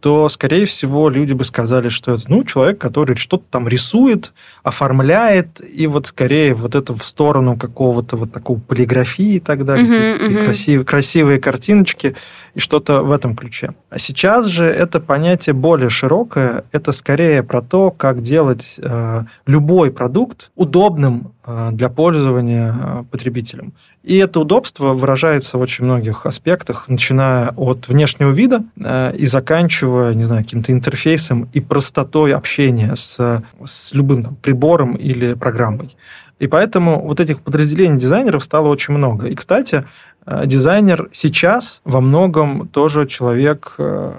то, 0.00 0.28
скорее 0.28 0.66
всего, 0.66 1.08
люди 1.08 1.32
бы 1.32 1.44
сказали, 1.44 1.88
что 1.88 2.14
это 2.14 2.24
ну, 2.28 2.44
человек, 2.44 2.78
который 2.78 3.16
что-то 3.16 3.44
там 3.50 3.66
рисует, 3.66 4.32
оформляет, 4.62 5.60
и 5.60 5.86
вот 5.86 6.06
скорее 6.06 6.54
вот 6.54 6.74
это 6.74 6.94
в 6.94 7.02
сторону 7.02 7.56
какого-то 7.56 8.16
вот 8.16 8.32
такого 8.32 8.58
полиграфии 8.60 9.34
и 9.34 9.40
так 9.40 9.64
далее, 9.64 9.86
uh-huh, 9.86 10.12
какие-то 10.12 10.42
uh-huh. 10.42 10.44
красивые, 10.44 10.84
красивые 10.84 11.40
картиночки 11.40 12.16
и 12.54 12.60
что-то 12.60 13.02
в 13.02 13.10
этом 13.10 13.36
ключе. 13.36 13.74
А 13.90 13.98
сейчас 13.98 14.46
же 14.46 14.64
это 14.64 15.00
понятие 15.00 15.54
более 15.54 15.88
широкое, 15.88 16.64
это 16.72 16.92
скорее 16.92 17.42
про 17.42 17.62
то, 17.62 17.90
как 17.90 18.22
делать 18.22 18.76
э, 18.78 19.22
любой 19.46 19.90
продукт 19.90 20.50
удобным 20.54 21.32
для 21.72 21.88
пользования 21.88 22.74
э, 22.74 23.04
потребителем. 23.10 23.72
И 24.02 24.16
это 24.16 24.40
удобство 24.40 24.94
выражается 24.94 25.58
в 25.58 25.60
очень 25.60 25.84
многих 25.84 26.26
аспектах, 26.26 26.88
начиная 26.88 27.50
от 27.56 27.88
внешнего 27.88 28.30
вида 28.30 28.64
э, 28.76 29.16
и 29.16 29.26
заканчивая, 29.26 30.14
не 30.14 30.24
знаю, 30.24 30.44
каким-то 30.44 30.72
интерфейсом 30.72 31.48
и 31.52 31.60
простотой 31.60 32.34
общения 32.34 32.94
с, 32.96 33.42
с 33.64 33.94
любым 33.94 34.24
там, 34.24 34.36
прибором 34.36 34.94
или 34.94 35.34
программой. 35.34 35.96
И 36.38 36.46
поэтому 36.46 37.00
вот 37.00 37.20
этих 37.20 37.42
подразделений 37.42 37.98
дизайнеров 37.98 38.44
стало 38.44 38.68
очень 38.68 38.94
много. 38.94 39.26
И, 39.26 39.34
кстати, 39.34 39.84
э, 40.26 40.46
дизайнер 40.46 41.08
сейчас 41.12 41.80
во 41.84 42.00
многом 42.00 42.68
тоже 42.68 43.06
человек, 43.06 43.74
э, 43.78 44.12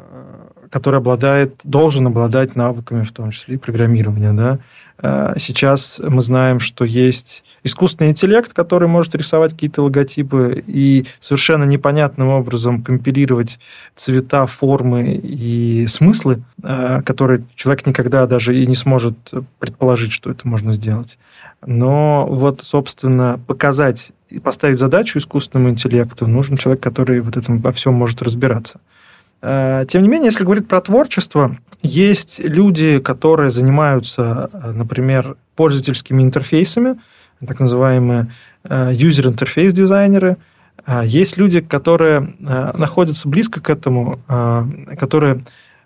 который 0.70 0.98
обладает, 0.98 1.60
должен 1.64 2.08
обладать 2.08 2.56
навыками, 2.56 3.04
в 3.04 3.12
том 3.12 3.32
числе 3.32 3.56
и 3.56 3.58
программирования. 3.58 4.34
Да? 4.34 4.60
Э, 5.02 5.34
сейчас 5.38 6.00
мы 6.06 6.22
знаем, 6.22 6.60
что 6.60 6.86
есть 6.86 7.44
искусственный 7.64 8.12
интеллект, 8.12 8.54
который 8.54 8.88
может 8.88 9.16
рисовать 9.16 9.54
какие-то 9.54 9.84
логотипы 9.84 10.64
и 10.66 11.06
совершенно 11.20 11.64
непонятным 11.64 12.30
образом 12.30 12.84
компилировать 12.84 13.60
цвета, 13.96 14.46
формы 14.46 15.14
и 15.14 15.88
смыслы, 15.88 16.44
э, 16.64 17.02
которые 17.04 17.44
человек 17.56 17.86
никогда 17.86 18.26
даже 18.28 18.56
и 18.56 18.68
не 18.68 18.76
сможет 18.76 19.16
предположить, 19.60 20.12
что 20.12 20.30
это 20.30 20.48
можно 20.48 20.72
сделать. 20.74 21.18
Но 21.66 22.26
вот, 22.30 22.62
собственно, 22.62 23.40
показать 23.48 24.12
и 24.30 24.40
поставить 24.40 24.78
задачу 24.78 25.18
искусственному 25.18 25.72
интеллекту 25.72 26.28
нужен 26.28 26.58
человек, 26.58 26.82
который 26.82 27.20
вот 27.22 27.36
этом 27.36 27.60
во 27.60 27.72
всем 27.72 27.96
может 27.96 28.22
разбираться. 28.22 28.80
Э, 29.42 29.86
тем 29.88 30.02
не 30.02 30.08
менее, 30.08 30.28
если 30.28 30.44
говорить 30.44 30.68
про 30.68 30.82
творчество, 30.82 31.58
есть 31.82 32.40
люди, 32.40 33.00
которые 33.00 33.52
занимаются, 33.52 34.50
э, 34.52 34.72
например, 34.72 35.38
пользовательскими 35.56 36.22
интерфейсами, 36.22 36.96
так 37.46 37.60
называемые 37.60 38.32
э, 38.64 38.94
user-интерфейс 38.94 39.74
дизайнеры. 39.74 40.38
Есть 41.04 41.36
люди, 41.36 41.60
которые 41.60 42.36
находятся 42.40 43.28
близко 43.28 43.60
к 43.60 43.70
этому, 43.70 44.22
которые 44.98 45.44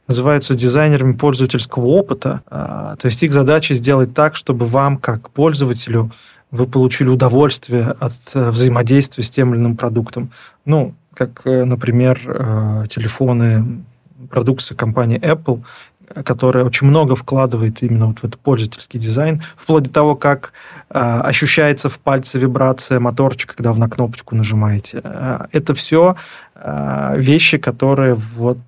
называются 0.08 0.54
дизайнерами 0.54 1.14
пользовательского 1.14 1.88
опыта. 1.88 2.42
То 2.50 3.06
есть 3.06 3.22
их 3.24 3.34
задача 3.34 3.74
сделать 3.74 4.14
так, 4.14 4.36
чтобы 4.36 4.68
вам, 4.68 4.98
как 4.98 5.32
пользователю, 5.32 6.12
вы 6.52 6.68
получили 6.68 7.10
удовольствие 7.10 7.96
от 8.00 8.14
взаимодействия 8.34 9.24
с 9.24 9.32
тем 9.32 9.54
или 9.54 9.60
иным 9.60 9.76
продуктом. 9.76 10.32
Ну, 10.64 10.94
как, 11.14 11.42
э, 11.46 11.64
например, 11.66 12.20
э, 12.26 12.86
телефоны 12.90 13.84
продукции 14.30 14.76
компании 14.76 15.20
Apple, 15.20 15.64
которая 16.26 16.66
очень 16.66 16.88
много 16.88 17.16
вкладывает 17.16 17.82
именно 17.82 18.08
вот 18.08 18.20
в 18.20 18.24
этот 18.24 18.40
пользовательский 18.40 19.00
дизайн, 19.00 19.42
вплоть 19.56 19.84
до 19.84 19.90
того, 19.90 20.16
как 20.16 20.54
э, 20.90 21.00
ощущается 21.00 21.90
в 21.90 22.00
пальце 22.00 22.38
вибрация 22.38 23.00
моторчика, 23.00 23.56
когда 23.56 23.74
вы 23.74 23.80
на 23.80 23.90
кнопочку 23.90 24.36
нажимаете. 24.36 25.02
Это 25.52 25.74
все 25.74 26.16
вещи, 27.16 27.58
которые 27.58 28.16
вот 28.16 28.60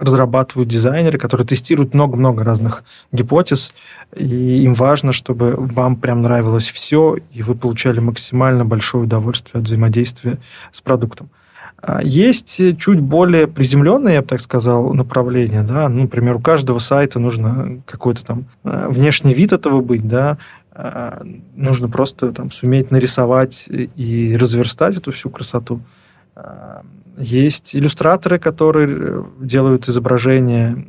разрабатывают 0.00 0.68
дизайнеры, 0.68 1.18
которые 1.18 1.46
тестируют 1.46 1.94
много-много 1.94 2.42
разных 2.42 2.84
гипотез, 3.12 3.74
и 4.16 4.62
им 4.62 4.74
важно, 4.74 5.12
чтобы 5.12 5.54
вам 5.56 5.96
прям 5.96 6.22
нравилось 6.22 6.68
все, 6.68 7.16
и 7.32 7.42
вы 7.42 7.54
получали 7.54 8.00
максимально 8.00 8.64
большое 8.64 9.04
удовольствие 9.04 9.60
от 9.60 9.66
взаимодействия 9.66 10.38
с 10.72 10.80
продуктом. 10.80 11.28
А 11.82 12.02
есть 12.02 12.60
чуть 12.78 13.00
более 13.00 13.46
приземленные, 13.46 14.14
я 14.16 14.22
бы 14.22 14.28
так 14.28 14.40
сказал, 14.40 14.92
направления. 14.92 15.62
Да? 15.62 15.88
Ну, 15.88 16.02
например, 16.02 16.36
у 16.36 16.40
каждого 16.40 16.78
сайта 16.78 17.18
нужно 17.18 17.82
какой-то 17.86 18.24
там 18.24 18.44
э, 18.64 18.86
внешний 18.88 19.32
вид 19.32 19.52
этого 19.52 19.80
быть, 19.80 20.06
да, 20.06 20.36
а, 20.72 21.22
нужно 21.56 21.88
просто 21.88 22.32
там 22.32 22.50
суметь 22.50 22.90
нарисовать 22.90 23.68
и 23.68 24.36
разверстать 24.38 24.96
эту 24.96 25.12
всю 25.12 25.30
красоту. 25.30 25.80
А, 26.36 26.82
есть 27.18 27.74
иллюстраторы, 27.74 28.38
которые 28.38 29.26
делают 29.40 29.88
изображения, 29.88 30.86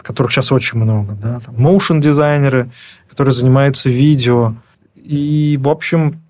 которых 0.00 0.32
сейчас 0.32 0.52
очень 0.52 0.78
много, 0.78 1.14
да, 1.20 1.40
там, 1.40 1.54
motion 1.56 2.00
дизайнеры, 2.00 2.70
которые 3.08 3.34
занимаются 3.34 3.88
видео. 3.88 4.54
И, 4.96 5.58
в 5.60 5.68
общем, 5.68 6.23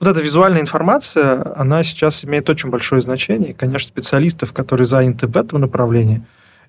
вот 0.00 0.08
эта 0.08 0.22
визуальная 0.22 0.62
информация, 0.62 1.52
она 1.56 1.84
сейчас 1.84 2.24
имеет 2.24 2.48
очень 2.48 2.70
большое 2.70 3.02
значение. 3.02 3.54
Конечно, 3.54 3.88
специалистов, 3.88 4.52
которые 4.52 4.86
заняты 4.86 5.26
в 5.26 5.36
этом 5.36 5.60
направлении, 5.60 6.22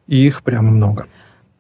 их 0.08 0.44
прямо 0.44 0.70
много. 0.70 1.08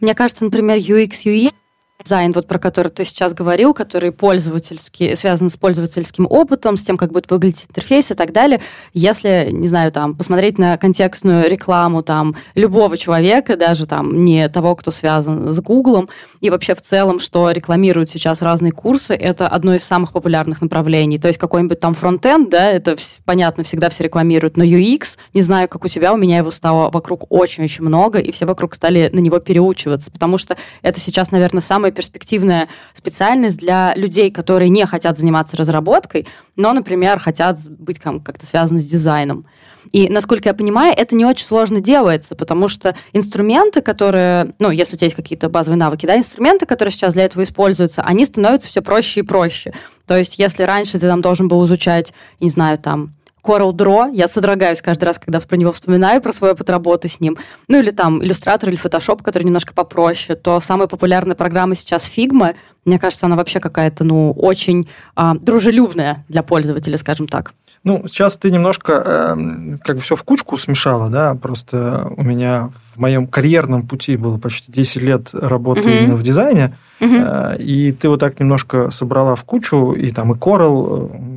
Мне 0.02 0.14
кажется, 0.14 0.44
например, 0.44 0.78
UX, 0.78 1.24
UI 1.26 1.54
дизайн, 2.04 2.32
вот 2.34 2.48
про 2.48 2.60
который 2.60 2.90
ты 2.90 3.06
сейчас 3.06 3.34
говорил, 3.34 3.74
который 3.74 4.12
пользовательский, 4.12 5.16
связан 5.16 5.50
с 5.50 5.58
пользовательским 5.58 6.28
опытом, 6.30 6.78
с 6.78 6.84
тем, 6.84 6.98
как 6.98 7.12
будет 7.12 7.30
выглядеть 7.30 7.66
интерфейс 7.70 8.12
и 8.12 8.14
так 8.14 8.32
далее. 8.32 8.62
Если, 8.94 9.50
не 9.52 9.68
знаю, 9.68 9.92
там, 9.92 10.16
посмотреть 10.16 10.58
на 10.58 10.78
контекстную 10.78 11.50
рекламу 11.50 12.04
там 12.04 12.36
любого 12.56 12.98
человека, 12.98 13.56
даже 13.58 13.86
там 13.86 14.24
не 14.26 14.48
того, 14.50 14.76
кто 14.76 14.92
связан 14.92 15.52
с 15.52 15.60
Гуглом, 15.62 16.10
и 16.40 16.50
вообще 16.50 16.76
в 16.76 16.82
целом, 16.82 17.20
что 17.20 17.52
рекламируют 17.52 18.10
сейчас 18.10 18.42
разные 18.42 18.72
курсы, 18.72 19.14
это 19.14 19.48
одно 19.48 19.76
из 19.76 19.84
самых 19.84 20.12
популярных 20.12 20.62
направлений. 20.62 21.20
То 21.20 21.28
есть 21.28 21.40
какой-нибудь 21.40 21.80
там 21.80 21.94
фронтенд, 21.94 22.50
да, 22.50 22.70
это 22.70 22.96
понятно, 23.26 23.64
всегда 23.64 23.90
все 23.90 24.04
рекламируют, 24.04 24.58
но 24.58 24.64
UX, 24.64 25.18
не 25.34 25.42
знаю, 25.42 25.68
как 25.68 25.86
у 25.86 25.88
тебя, 25.88 26.14
у 26.14 26.18
меня 26.18 26.38
его 26.38 26.52
стало 26.52 26.90
вокруг 26.90 27.26
очень-очень 27.30 27.84
много, 27.84 28.20
и 28.20 28.32
все 28.32 28.46
вокруг 28.46 28.76
стали 28.76 29.10
на 29.14 29.20
него 29.20 29.40
переучиваться, 29.40 30.12
потому 30.12 30.38
что 30.38 30.58
это 30.82 31.00
сейчас, 31.00 31.32
наверное, 31.32 31.62
самый 31.62 31.91
перспективная 31.92 32.68
специальность 32.96 33.58
для 33.58 33.94
людей, 33.96 34.32
которые 34.32 34.70
не 34.70 34.86
хотят 34.86 35.18
заниматься 35.18 35.58
разработкой, 35.58 36.28
но, 36.56 36.74
например, 36.74 37.20
хотят 37.20 37.58
быть 37.70 38.00
как-то 38.00 38.46
связаны 38.46 38.80
с 38.80 38.86
дизайном. 38.86 39.46
И, 39.92 40.10
насколько 40.10 40.50
я 40.50 40.54
понимаю, 40.54 40.94
это 40.96 41.16
не 41.16 41.26
очень 41.26 41.46
сложно 41.46 41.82
делается, 41.82 42.36
потому 42.36 42.68
что 42.68 42.96
инструменты, 43.14 43.82
которые, 43.82 44.54
ну, 44.60 44.70
если 44.70 44.96
у 44.96 44.98
тебя 44.98 45.08
есть 45.08 45.16
какие-то 45.16 45.50
базовые 45.50 45.80
навыки, 45.80 46.06
да, 46.06 46.18
инструменты, 46.18 46.66
которые 46.66 46.92
сейчас 46.92 47.14
для 47.14 47.26
этого 47.26 47.44
используются, 47.44 48.04
они 48.04 48.26
становятся 48.26 48.70
все 48.70 48.82
проще 48.82 49.22
и 49.22 49.24
проще. 49.24 49.74
То 50.06 50.18
есть, 50.18 50.38
если 50.38 50.64
раньше 50.64 51.00
ты 51.00 51.08
там 51.08 51.22
должен 51.22 51.48
был 51.48 51.66
изучать, 51.66 52.14
не 52.40 52.50
знаю, 52.50 52.78
там, 52.78 53.14
Coral 53.44 53.72
Draw. 53.72 54.12
Я 54.14 54.28
содрогаюсь 54.28 54.82
каждый 54.82 55.06
раз, 55.06 55.20
когда 55.20 55.40
про 55.40 55.56
него 55.56 55.72
вспоминаю, 55.72 56.22
про 56.22 56.34
свой 56.34 56.52
опыт 56.52 56.70
работы 56.70 57.10
с 57.10 57.20
ним. 57.20 57.38
Ну 57.68 57.80
или 57.80 57.92
там 57.92 58.22
Illustrator 58.22 58.68
или 58.70 58.82
Photoshop, 58.82 59.24
который 59.24 59.44
немножко 59.44 59.74
попроще. 59.74 60.38
То 60.38 60.60
самая 60.60 60.88
популярная 60.88 61.36
программа 61.36 61.76
сейчас 61.76 62.08
Figma. 62.08 62.56
Мне 62.86 63.00
кажется, 63.00 63.26
она 63.28 63.36
вообще 63.36 63.60
какая-то, 63.60 64.04
ну, 64.04 64.32
очень 64.32 64.90
а, 65.16 65.36
дружелюбная 65.36 66.26
для 66.28 66.42
пользователя, 66.42 66.98
скажем 66.98 67.28
так. 67.28 67.54
Ну, 67.84 68.04
сейчас 68.08 68.38
ты 68.38 68.52
немножко 68.52 68.94
э, 68.94 69.78
как 69.84 69.96
бы 69.96 70.02
все 70.04 70.16
в 70.16 70.24
кучку 70.24 70.56
смешала, 70.60 71.10
да, 71.10 71.34
просто 71.34 72.12
у 72.16 72.24
меня 72.24 72.70
в 72.94 73.00
моем 73.00 73.26
карьерном 73.26 73.88
пути 73.88 74.18
было 74.18 74.38
почти 74.38 74.72
10 74.72 75.02
лет 75.02 75.30
работы 75.34 75.82
mm-hmm. 75.82 75.98
именно 75.98 76.16
в 76.16 76.22
дизайне, 76.22 76.76
mm-hmm. 77.00 77.56
э, 77.56 77.58
и 77.58 77.92
ты 77.92 78.08
вот 78.08 78.20
так 78.20 78.40
немножко 78.40 78.92
собрала 78.92 79.34
в 79.34 79.44
кучу, 79.46 79.94
и 79.94 80.12
там 80.12 80.32
и 80.32 80.36
Coral, 80.36 81.10
э, 81.12 81.31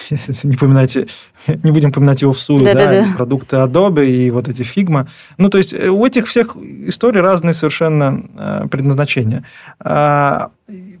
не 0.44 0.56
поминайте, 0.56 1.06
не 1.46 1.70
будем 1.70 1.92
поминать 1.92 2.22
его 2.22 2.32
в 2.32 2.38
суе, 2.38 2.64
да, 2.64 2.74
да, 2.74 2.90
да. 2.90 3.12
продукты 3.16 3.56
Adobe 3.56 4.06
и 4.06 4.30
вот 4.30 4.48
эти 4.48 4.62
Figma. 4.62 5.08
Ну, 5.38 5.48
то 5.48 5.58
есть 5.58 5.72
э, 5.72 5.88
у 5.88 6.04
этих 6.04 6.26
всех 6.26 6.56
историй 6.56 7.20
разные 7.20 7.54
совершенно 7.54 8.24
э, 8.36 8.68
предназначения. 8.70 9.44
А, 9.80 10.50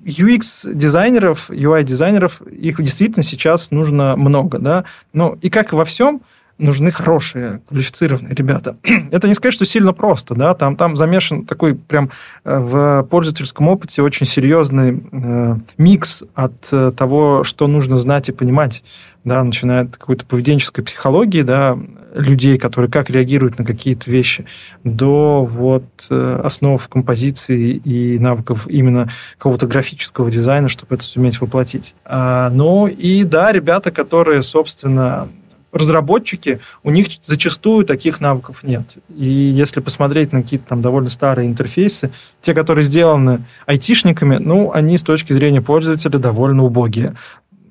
UX-дизайнеров, 0.04 1.50
UI-дизайнеров, 1.50 2.42
их 2.42 2.82
действительно 2.82 3.22
сейчас 3.22 3.70
нужно 3.70 4.16
много, 4.16 4.58
да. 4.58 4.84
Ну, 5.12 5.38
и 5.40 5.48
как 5.48 5.72
во 5.72 5.84
всем, 5.84 6.22
нужны 6.62 6.90
хорошие, 6.90 7.60
квалифицированные 7.68 8.34
ребята. 8.34 8.76
Это 9.10 9.28
не 9.28 9.34
сказать, 9.34 9.54
что 9.54 9.66
сильно 9.66 9.92
просто, 9.92 10.34
да, 10.34 10.54
там, 10.54 10.76
там 10.76 10.96
замешан 10.96 11.44
такой 11.44 11.74
прям 11.74 12.10
э, 12.44 12.58
в 12.58 13.06
пользовательском 13.10 13.68
опыте 13.68 14.02
очень 14.02 14.26
серьезный 14.26 15.02
э, 15.12 15.56
микс 15.76 16.22
от 16.34 16.68
э, 16.72 16.92
того, 16.96 17.44
что 17.44 17.66
нужно 17.66 17.98
знать 17.98 18.28
и 18.28 18.32
понимать, 18.32 18.84
да, 19.24 19.42
начиная 19.42 19.84
от 19.84 19.96
какой-то 19.96 20.24
поведенческой 20.24 20.84
психологии, 20.84 21.42
да, 21.42 21.78
людей, 22.14 22.58
которые 22.58 22.90
как 22.90 23.10
реагируют 23.10 23.58
на 23.58 23.64
какие-то 23.64 24.10
вещи, 24.10 24.44
до 24.84 25.44
вот 25.44 25.84
э, 26.10 26.40
основ 26.44 26.86
композиции 26.88 27.70
и 27.72 28.18
навыков 28.18 28.66
именно 28.68 29.08
какого-то 29.38 29.66
графического 29.66 30.30
дизайна, 30.30 30.68
чтобы 30.68 30.94
это 30.94 31.04
суметь 31.04 31.40
воплотить. 31.40 31.94
А, 32.04 32.50
ну 32.50 32.86
и 32.86 33.24
да, 33.24 33.52
ребята, 33.52 33.90
которые, 33.90 34.42
собственно, 34.42 35.28
разработчики, 35.72 36.60
у 36.82 36.90
них 36.90 37.06
зачастую 37.22 37.84
таких 37.84 38.20
навыков 38.20 38.62
нет. 38.62 38.96
И 39.08 39.24
если 39.24 39.80
посмотреть 39.80 40.32
на 40.32 40.42
какие-то 40.42 40.66
там 40.68 40.82
довольно 40.82 41.08
старые 41.08 41.48
интерфейсы, 41.48 42.12
те, 42.40 42.54
которые 42.54 42.84
сделаны 42.84 43.44
айтишниками, 43.66 44.36
ну, 44.36 44.70
они 44.72 44.98
с 44.98 45.02
точки 45.02 45.32
зрения 45.32 45.62
пользователя 45.62 46.18
довольно 46.18 46.64
убогие 46.64 47.14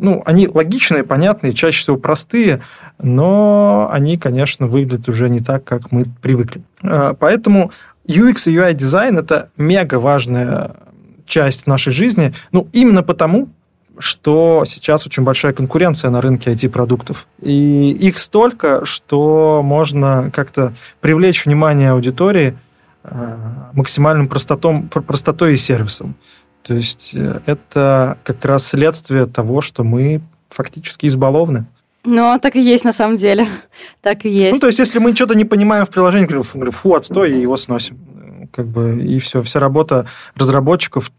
ну, 0.01 0.23
они 0.25 0.47
логичные, 0.47 1.03
понятные, 1.03 1.53
чаще 1.53 1.81
всего 1.81 1.95
простые, 1.95 2.61
но 2.99 3.87
они, 3.93 4.17
конечно, 4.17 4.65
выглядят 4.65 5.07
уже 5.07 5.29
не 5.29 5.41
так, 5.41 5.63
как 5.63 5.91
мы 5.91 6.05
привыкли. 6.21 6.63
А, 6.81 7.13
поэтому 7.13 7.71
UX 8.07 8.49
и 8.49 8.55
UI 8.55 8.73
дизайн 8.73 9.19
это 9.19 9.51
мега 9.57 9.99
важная 9.99 10.75
часть 11.27 11.67
нашей 11.67 11.93
жизни, 11.93 12.33
ну, 12.51 12.67
именно 12.73 13.03
потому, 13.03 13.49
что 14.01 14.63
сейчас 14.65 15.05
очень 15.05 15.23
большая 15.23 15.53
конкуренция 15.53 16.09
на 16.09 16.21
рынке 16.21 16.51
IT-продуктов. 16.51 17.27
И 17.41 17.91
их 17.91 18.17
столько, 18.17 18.85
что 18.85 19.61
можно 19.63 20.31
как-то 20.33 20.73
привлечь 20.99 21.45
внимание 21.45 21.91
аудитории 21.91 22.57
а, 23.03 23.71
максимальным 23.73 24.27
простотом, 24.27 24.89
простотой 24.89 25.53
и 25.53 25.57
сервисом. 25.57 26.15
То 26.63 26.73
есть 26.73 27.11
э, 27.15 27.41
это 27.45 28.17
как 28.23 28.45
раз 28.45 28.67
следствие 28.67 29.25
того, 29.25 29.61
что 29.61 29.83
мы 29.83 30.21
фактически 30.49 31.07
избалованы. 31.07 31.65
Ну, 32.03 32.37
так 32.39 32.55
и 32.55 32.61
есть 32.61 32.83
на 32.83 32.93
самом 32.93 33.15
деле. 33.15 33.47
так 34.01 34.25
и 34.25 34.29
есть. 34.29 34.53
Ну, 34.53 34.59
то 34.59 34.67
есть, 34.67 34.79
если 34.79 34.99
мы 34.99 35.15
что-то 35.15 35.35
не 35.35 35.45
понимаем 35.45 35.85
в 35.85 35.89
приложении, 35.89 36.25
говорим, 36.25 36.71
фу, 36.71 36.95
отстой, 36.95 37.31
и 37.31 37.41
его 37.41 37.57
сносим. 37.57 37.99
Как 38.51 38.67
бы, 38.67 39.01
и 39.01 39.19
все. 39.19 39.41
Вся 39.41 39.59
работа 39.59 40.07
разработчиков, 40.35 41.11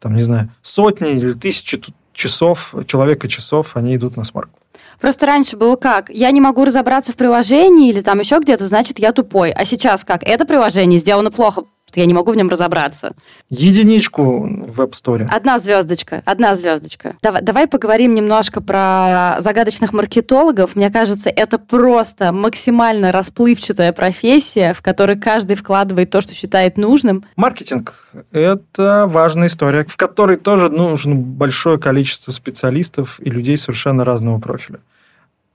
там, 0.00 0.14
не 0.14 0.22
знаю, 0.22 0.50
сотни 0.62 1.12
или 1.12 1.32
тысячи 1.32 1.80
часов, 2.14 2.74
человека 2.86 3.28
часов, 3.28 3.76
они 3.76 3.96
идут 3.96 4.16
на 4.16 4.24
смарку. 4.24 4.58
Просто 5.00 5.26
раньше 5.26 5.56
было 5.56 5.76
как? 5.76 6.08
Я 6.08 6.30
не 6.30 6.40
могу 6.40 6.64
разобраться 6.64 7.12
в 7.12 7.16
приложении 7.16 7.90
или 7.90 8.00
там 8.00 8.20
еще 8.20 8.38
где-то, 8.38 8.66
значит, 8.66 8.98
я 8.98 9.12
тупой. 9.12 9.50
А 9.50 9.64
сейчас 9.64 10.04
как? 10.04 10.22
Это 10.22 10.46
приложение 10.46 10.98
сделано 10.98 11.30
плохо, 11.30 11.64
я 11.96 12.06
не 12.06 12.14
могу 12.14 12.32
в 12.32 12.36
нем 12.36 12.48
разобраться. 12.48 13.14
Единичку 13.50 14.40
в 14.40 14.80
App 14.80 14.92
Store. 14.92 15.28
Одна 15.30 15.58
звездочка, 15.58 16.22
одна 16.24 16.56
звездочка. 16.56 17.16
Давай, 17.22 17.42
давай 17.42 17.66
поговорим 17.66 18.14
немножко 18.14 18.60
про 18.60 19.36
загадочных 19.40 19.92
маркетологов. 19.92 20.76
Мне 20.76 20.90
кажется, 20.90 21.30
это 21.30 21.58
просто 21.58 22.32
максимально 22.32 23.12
расплывчатая 23.12 23.92
профессия, 23.92 24.74
в 24.74 24.82
которой 24.82 25.18
каждый 25.18 25.56
вкладывает 25.56 26.10
то, 26.10 26.20
что 26.20 26.34
считает 26.34 26.76
нужным. 26.76 27.24
Маркетинг– 27.36 27.94
это 28.32 29.06
важная 29.08 29.48
история, 29.48 29.84
в 29.86 29.96
которой 29.96 30.36
тоже 30.36 30.68
нужно 30.68 31.14
большое 31.14 31.78
количество 31.78 32.32
специалистов 32.32 33.20
и 33.20 33.30
людей 33.30 33.56
совершенно 33.58 34.04
разного 34.04 34.38
профиля. 34.38 34.80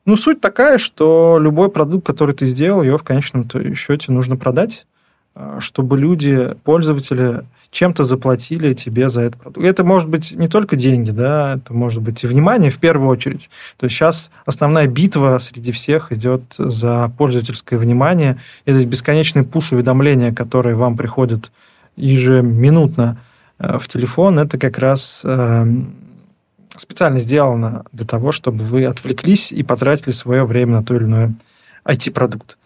Ну, 0.05 0.15
суть 0.15 0.41
такая, 0.41 0.77
что 0.77 1.37
любой 1.39 1.69
продукт, 1.69 2.05
который 2.05 2.33
ты 2.33 2.47
сделал, 2.47 2.81
его 2.81 2.97
в 2.97 3.03
конечном 3.03 3.47
счете 3.75 4.11
нужно 4.11 4.37
продать. 4.37 4.87
А, 5.39 5.61
чтобы 5.61 5.97
люди, 5.97 6.53
пользователи, 6.65 7.45
чем-то 7.71 8.03
заплатили 8.03 8.73
тебе 8.73 9.09
за 9.09 9.21
этот 9.21 9.39
продукт. 9.39 9.65
Это 9.65 9.85
может 9.85 10.09
быть 10.09 10.33
не 10.33 10.49
только 10.49 10.75
деньги, 10.75 11.11
да, 11.11 11.55
это 11.55 11.73
может 11.73 12.01
быть 12.01 12.21
и 12.23 12.27
внимание 12.27 12.69
в 12.69 12.77
первую 12.77 13.07
очередь. 13.07 13.49
То 13.77 13.85
есть 13.85 13.95
сейчас 13.95 14.31
основная 14.45 14.87
битва 14.87 15.37
среди 15.39 15.71
всех 15.71 16.11
идет 16.11 16.43
за 16.57 17.09
пользовательское 17.17 17.79
внимание. 17.79 18.37
Это 18.65 18.85
бесконечные 18.85 19.45
пуш-уведомления, 19.45 20.33
которые 20.33 20.75
вам 20.75 20.97
приходят 20.97 21.53
ежеминутно 21.95 23.17
э, 23.59 23.77
в 23.77 23.87
телефон, 23.87 24.39
это 24.39 24.57
как 24.57 24.77
раз 24.77 25.21
э, 25.23 25.65
специально 26.75 27.19
сделано 27.19 27.85
для 27.93 28.05
того, 28.05 28.33
чтобы 28.33 28.61
вы 28.61 28.83
отвлеклись 28.83 29.53
и 29.53 29.63
потратили 29.63 30.11
свое 30.11 30.43
время 30.43 30.79
на 30.79 30.83
то 30.83 30.95
или 30.95 31.03
иное 31.03 31.33
IT-продукт. 31.85 32.57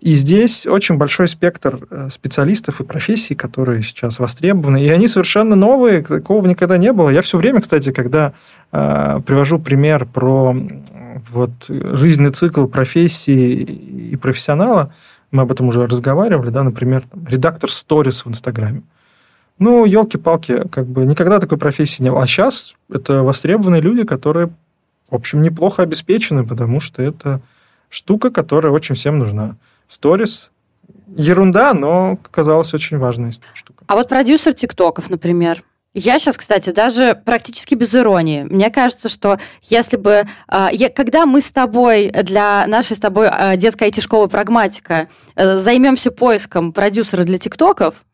И 0.00 0.14
здесь 0.14 0.64
очень 0.64 0.96
большой 0.96 1.26
спектр 1.26 1.80
э, 1.90 2.08
специалистов 2.10 2.80
и 2.80 2.84
профессий, 2.84 3.34
которые 3.34 3.82
сейчас 3.82 4.20
востребованы. 4.20 4.82
И 4.84 4.88
они 4.88 5.08
совершенно 5.08 5.56
новые, 5.56 6.02
такого 6.02 6.46
никогда 6.46 6.78
не 6.78 6.92
было. 6.92 7.10
Я 7.10 7.20
все 7.20 7.36
время, 7.36 7.60
кстати, 7.60 7.90
когда 7.90 8.32
э, 8.70 9.20
привожу 9.26 9.58
пример 9.58 10.06
про 10.06 10.56
вот, 11.30 11.50
жизненный 11.68 12.30
цикл 12.30 12.66
профессии 12.66 13.60
и 14.12 14.16
профессионала, 14.16 14.92
мы 15.32 15.42
об 15.42 15.50
этом 15.50 15.68
уже 15.68 15.84
разговаривали, 15.86 16.50
да, 16.50 16.62
например, 16.62 17.02
там, 17.02 17.26
редактор 17.26 17.70
сторис 17.70 18.24
в 18.24 18.28
Инстаграме. 18.28 18.82
Ну, 19.58 19.84
елки-палки, 19.84 20.68
как 20.70 20.86
бы 20.86 21.04
никогда 21.06 21.40
такой 21.40 21.58
профессии 21.58 22.04
не 22.04 22.10
было. 22.10 22.22
А 22.22 22.26
сейчас 22.28 22.76
это 22.92 23.24
востребованные 23.24 23.80
люди, 23.80 24.04
которые, 24.04 24.50
в 25.10 25.14
общем, 25.16 25.42
неплохо 25.42 25.82
обеспечены, 25.82 26.46
потому 26.46 26.78
что 26.78 27.02
это 27.02 27.40
штука, 27.88 28.30
которая 28.30 28.72
очень 28.72 28.94
всем 28.94 29.18
нужна. 29.18 29.56
Сторис 29.88 30.52
ерунда, 31.16 31.74
но 31.74 32.18
казалась 32.30 32.72
очень 32.74 32.98
важной 32.98 33.32
штука. 33.54 33.84
А 33.86 33.96
вот 33.96 34.08
продюсер 34.08 34.52
ТикТоков, 34.52 35.10
например, 35.10 35.64
я 35.94 36.18
сейчас, 36.18 36.36
кстати, 36.36 36.70
даже 36.70 37.20
практически 37.24 37.74
без 37.74 37.94
иронии. 37.94 38.42
Мне 38.42 38.70
кажется, 38.70 39.08
что 39.08 39.38
если 39.64 39.96
бы... 39.96 40.28
Я, 40.70 40.90
когда 40.90 41.26
мы 41.26 41.40
с 41.40 41.50
тобой 41.50 42.10
для 42.10 42.66
нашей 42.66 42.94
с 42.94 43.00
тобой 43.00 43.28
э, 43.28 43.56
детской 43.56 43.88
IT-школы 43.88 44.28
«Прагматика» 44.28 45.08
э, 45.34 45.56
займемся 45.56 46.10
поиском 46.10 46.72
продюсера 46.72 47.24
для 47.24 47.38
ТикТоков, 47.38 48.04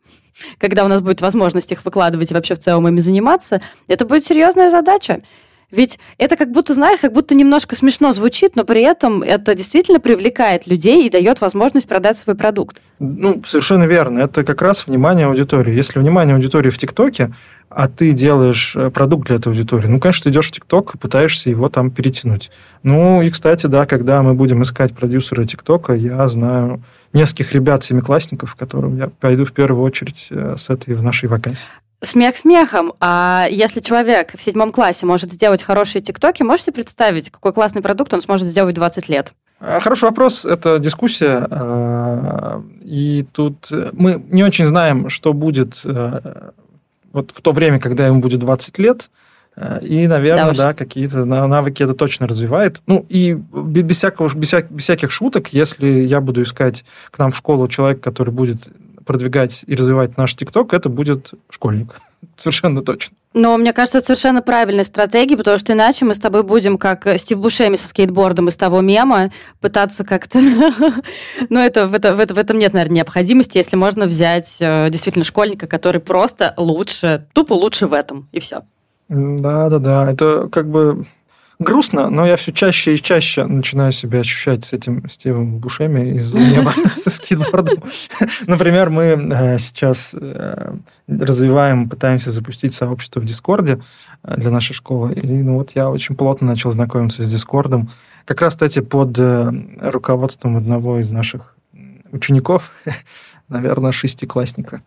когда 0.57 0.85
у 0.85 0.87
нас 0.87 1.01
будет 1.01 1.21
возможность 1.21 1.71
их 1.71 1.85
выкладывать 1.85 2.31
и 2.31 2.33
вообще 2.33 2.55
в 2.55 2.59
целом 2.59 2.87
ими 2.87 2.99
заниматься, 2.99 3.61
это 3.87 4.05
будет 4.05 4.25
серьезная 4.25 4.69
задача. 4.69 5.21
Ведь 5.71 5.99
это 6.17 6.35
как 6.37 6.51
будто, 6.51 6.73
знаешь, 6.73 6.99
как 6.99 7.13
будто 7.13 7.35
немножко 7.35 7.75
смешно 7.75 8.13
звучит, 8.13 8.55
но 8.55 8.63
при 8.63 8.81
этом 8.81 9.21
это 9.23 9.55
действительно 9.55 9.99
привлекает 9.99 10.67
людей 10.67 11.05
и 11.05 11.09
дает 11.09 11.41
возможность 11.41 11.87
продать 11.87 12.17
свой 12.17 12.35
продукт. 12.35 12.81
Ну, 12.99 13.41
совершенно 13.45 13.85
верно. 13.85 14.19
Это 14.19 14.43
как 14.43 14.61
раз 14.61 14.87
внимание 14.87 15.27
аудитории. 15.27 15.73
Если 15.73 15.99
внимание 15.99 16.35
аудитории 16.35 16.69
в 16.69 16.77
ТикТоке, 16.77 17.33
а 17.69 17.87
ты 17.89 18.13
делаешь 18.13 18.75
э, 18.75 18.89
продукт 18.89 19.27
для 19.27 19.37
этой 19.37 19.49
аудитории, 19.49 19.87
ну, 19.87 19.99
конечно, 19.99 20.23
ты 20.23 20.29
идешь 20.29 20.47
в 20.47 20.51
ТикТок 20.51 20.95
и 20.95 20.97
пытаешься 20.97 21.49
его 21.49 21.67
там 21.67 21.91
перетянуть. 21.91 22.51
Ну, 22.83 23.21
и, 23.21 23.29
кстати, 23.29 23.67
да, 23.67 23.85
когда 23.85 24.21
мы 24.21 24.33
будем 24.33 24.61
искать 24.61 24.93
продюсера 24.93 25.43
ТикТока, 25.43 25.93
я 25.93 26.27
знаю 26.27 26.81
нескольких 27.11 27.53
ребят, 27.53 27.83
семиклассников, 27.83 28.55
которым 28.55 28.95
я 28.95 29.09
пойду 29.19 29.45
в 29.45 29.51
первую 29.51 29.83
очередь 29.83 30.27
э, 30.29 30.55
с 30.57 30.69
этой 30.69 30.93
в 30.93 31.03
нашей 31.03 31.27
вакансии. 31.27 31.65
Смех 32.01 32.37
смехом, 32.37 32.93
а 32.99 33.47
если 33.49 33.79
человек 33.79 34.33
в 34.37 34.41
седьмом 34.41 34.71
классе 34.71 35.05
может 35.05 35.31
сделать 35.31 35.63
хорошие 35.63 36.01
тиктоки, 36.01 36.43
можете 36.43 36.71
представить, 36.71 37.29
какой 37.29 37.53
классный 37.53 37.81
продукт 37.81 38.13
он 38.13 38.21
сможет 38.21 38.47
сделать 38.47 38.75
20 38.75 39.09
лет? 39.09 39.33
А, 39.59 39.79
хороший 39.79 40.05
вопрос, 40.05 40.45
это 40.45 40.77
дискуссия, 40.79 41.47
а, 41.49 42.61
и 42.81 43.25
тут 43.31 43.71
мы 43.93 44.23
не 44.29 44.43
очень 44.43 44.65
знаем, 44.65 45.09
что 45.09 45.33
будет 45.33 45.81
э, 45.85 46.51
вот 47.13 47.31
в 47.31 47.41
то 47.41 47.51
время, 47.53 47.79
когда 47.79 48.05
ему 48.05 48.19
будет 48.19 48.39
20 48.39 48.77
лет, 48.77 49.09
Э, 49.55 49.79
и, 49.81 50.07
наверное, 50.07 50.53
да, 50.53 50.67
да 50.67 50.73
какие-то 50.73 51.25
навыки 51.25 51.83
это 51.83 51.93
точно 51.93 52.27
развивает. 52.27 52.81
Ну, 52.87 53.05
и 53.09 53.33
без, 53.33 53.97
всякого, 53.97 54.29
без, 54.35 54.53
без 54.69 54.83
всяких 54.83 55.11
шуток, 55.11 55.49
если 55.49 55.87
я 55.87 56.21
буду 56.21 56.41
искать 56.41 56.85
к 57.11 57.17
нам 57.17 57.31
в 57.31 57.37
школу 57.37 57.67
человека, 57.67 58.01
который 58.01 58.33
будет 58.33 58.67
продвигать 59.05 59.63
и 59.67 59.75
развивать 59.75 60.17
наш 60.17 60.35
ТикТок, 60.35 60.73
это 60.73 60.89
будет 60.89 61.33
школьник. 61.49 61.95
Совершенно 62.35 62.81
точно. 62.81 63.15
Но 63.33 63.57
мне 63.57 63.73
кажется, 63.73 63.97
это 63.97 64.07
совершенно 64.07 64.41
правильная 64.41 64.85
стратегия, 64.85 65.35
потому 65.35 65.57
что 65.57 65.73
иначе 65.73 66.05
мы 66.05 66.15
с 66.15 66.19
тобой 66.19 66.43
будем 66.43 66.77
как 66.77 67.05
Стив 67.19 67.37
Бушеми 67.37 67.75
со 67.75 67.87
скейтбордом 67.87 68.47
из 68.47 68.55
того 68.55 68.79
мема 68.79 69.31
пытаться 69.59 70.05
как-то... 70.05 70.39
Но 71.49 71.59
это, 71.59 71.87
в, 71.87 71.93
это, 71.93 72.15
в, 72.15 72.19
это, 72.19 72.33
в 72.33 72.37
этом 72.39 72.57
нет, 72.57 72.71
наверное, 72.71 72.95
необходимости, 72.95 73.57
если 73.57 73.75
можно 73.75 74.05
взять 74.05 74.57
э, 74.61 74.89
действительно 74.89 75.25
школьника, 75.25 75.67
который 75.67 75.99
просто 75.99 76.53
лучше, 76.55 77.27
тупо 77.33 77.53
лучше 77.53 77.87
в 77.87 77.93
этом, 77.93 78.29
и 78.31 78.39
все. 78.39 78.61
Да-да-да, 79.09 80.09
это 80.09 80.47
как 80.49 80.69
бы 80.69 81.05
грустно, 81.59 82.09
но 82.09 82.25
я 82.25 82.35
все 82.35 82.51
чаще 82.51 82.95
и 82.95 83.01
чаще 83.01 83.45
начинаю 83.45 83.91
себя 83.91 84.19
ощущать 84.19 84.65
с 84.65 84.73
этим 84.73 85.07
Стивом 85.07 85.59
Бушеми 85.59 86.15
из 86.15 86.33
неба 86.33 86.73
со 86.95 87.09
скейтбордом. 87.09 87.83
Например, 88.47 88.89
мы 88.89 89.03
э, 89.03 89.59
сейчас 89.59 90.15
э, 90.19 90.73
развиваем, 91.07 91.89
пытаемся 91.89 92.31
запустить 92.31 92.73
сообщество 92.73 93.19
в 93.19 93.25
Дискорде 93.25 93.79
э, 94.23 94.35
для 94.37 94.51
нашей 94.51 94.73
школы. 94.73 95.13
И 95.13 95.43
ну 95.43 95.55
вот 95.55 95.71
я 95.71 95.89
очень 95.89 96.15
плотно 96.15 96.47
начал 96.47 96.71
знакомиться 96.71 97.25
с 97.25 97.31
Дискордом. 97.31 97.89
Как 98.25 98.41
раз, 98.41 98.53
кстати, 98.53 98.79
под 98.79 99.19
руководством 99.81 100.57
одного 100.57 100.99
из 100.99 101.09
наших 101.09 101.55
учеников, 102.11 102.71
наверное, 103.49 103.91
шестиклассника. 103.91 104.81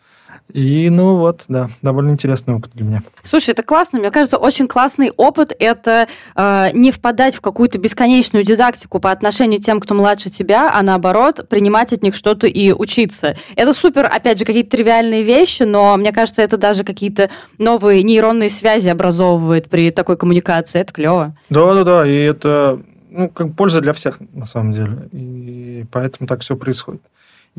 И, 0.52 0.88
ну 0.90 1.16
вот, 1.16 1.44
да, 1.48 1.68
довольно 1.82 2.10
интересный 2.10 2.54
опыт 2.54 2.72
для 2.74 2.84
меня. 2.84 3.02
Слушай, 3.22 3.50
это 3.50 3.62
классно. 3.62 3.98
Мне 3.98 4.10
кажется, 4.10 4.38
очень 4.38 4.66
классный 4.66 5.10
опыт– 5.16 5.52
это 5.58 6.08
э, 6.34 6.68
не 6.72 6.90
впадать 6.90 7.36
в 7.36 7.40
какую-то 7.40 7.78
бесконечную 7.78 8.44
дидактику 8.44 8.98
по 8.98 9.10
отношению 9.10 9.60
к 9.60 9.64
тем, 9.64 9.80
кто 9.80 9.94
младше 9.94 10.30
тебя, 10.30 10.72
а 10.72 10.82
наоборот, 10.82 11.48
принимать 11.48 11.92
от 11.92 12.02
них 12.02 12.14
что-то 12.14 12.46
и 12.46 12.72
учиться. 12.72 13.36
Это 13.56 13.74
супер, 13.74 14.06
опять 14.06 14.38
же, 14.38 14.46
какие-то 14.46 14.70
тривиальные 14.70 15.22
вещи, 15.22 15.64
но 15.64 15.96
мне 15.96 16.12
кажется, 16.12 16.40
это 16.40 16.56
даже 16.56 16.82
какие-то 16.82 17.30
новые 17.58 18.02
нейронные 18.02 18.50
связи 18.50 18.88
образовывает 18.88 19.68
при 19.68 19.90
такой 19.90 20.16
коммуникации. 20.16 20.80
Это 20.80 20.92
клево. 20.92 21.36
Да-да-да, 21.50 22.06
и 22.06 22.14
это 22.14 22.80
ну, 23.10 23.28
как 23.28 23.54
польза 23.54 23.80
для 23.80 23.92
всех, 23.92 24.18
на 24.32 24.46
самом 24.46 24.72
деле. 24.72 25.08
И 25.12 25.84
поэтому 25.90 26.26
так 26.26 26.40
все 26.40 26.56
происходит. 26.56 27.02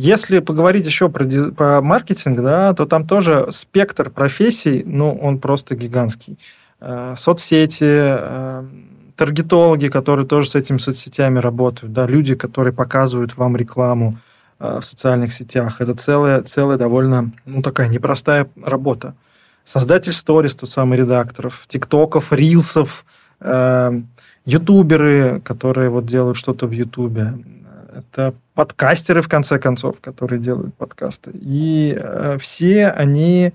Если 0.01 0.39
поговорить 0.39 0.85
еще 0.85 1.09
про, 1.09 1.25
про 1.51 1.81
маркетинг, 1.81 2.39
да, 2.39 2.73
то 2.73 2.85
там 2.85 3.05
тоже 3.05 3.47
спектр 3.51 4.09
профессий, 4.09 4.81
ну, 4.85 5.11
он 5.11 5.39
просто 5.39 5.75
гигантский. 5.75 6.39
Э, 6.79 7.15
соцсети, 7.17 7.83
э, 7.83 8.63
таргетологи, 9.17 9.89
которые 9.89 10.25
тоже 10.25 10.51
с 10.51 10.55
этими 10.55 10.77
соцсетями 10.77 11.39
работают, 11.39 11.91
да, 11.91 12.07
люди, 12.07 12.35
которые 12.35 12.71
показывают 12.71 13.35
вам 13.35 13.57
рекламу 13.57 14.17
э, 14.59 14.79
в 14.79 14.85
социальных 14.85 15.33
сетях. 15.33 15.81
Это 15.81 15.95
целая, 15.95 16.43
целая 16.43 16.77
довольно, 16.77 17.33
ну, 17.43 17.61
такая 17.61 17.89
непростая 17.89 18.47
работа. 18.63 19.15
Создатель 19.65 20.13
сторис, 20.13 20.55
тот 20.55 20.71
самый 20.71 20.97
редакторов, 20.97 21.65
тиктоков, 21.67 22.31
рилсов, 22.31 23.03
ютуберы, 24.45 25.41
которые 25.43 25.89
вот 25.89 26.05
делают 26.05 26.37
что-то 26.37 26.67
в 26.67 26.71
ютубе, 26.71 27.33
это 27.99 28.33
подкастеры, 28.53 29.21
в 29.21 29.29
конце 29.29 29.59
концов, 29.59 29.99
которые 30.01 30.39
делают 30.39 30.73
подкасты. 30.75 31.31
И 31.33 31.95
э, 31.97 32.37
все 32.39 32.89
они, 32.89 33.53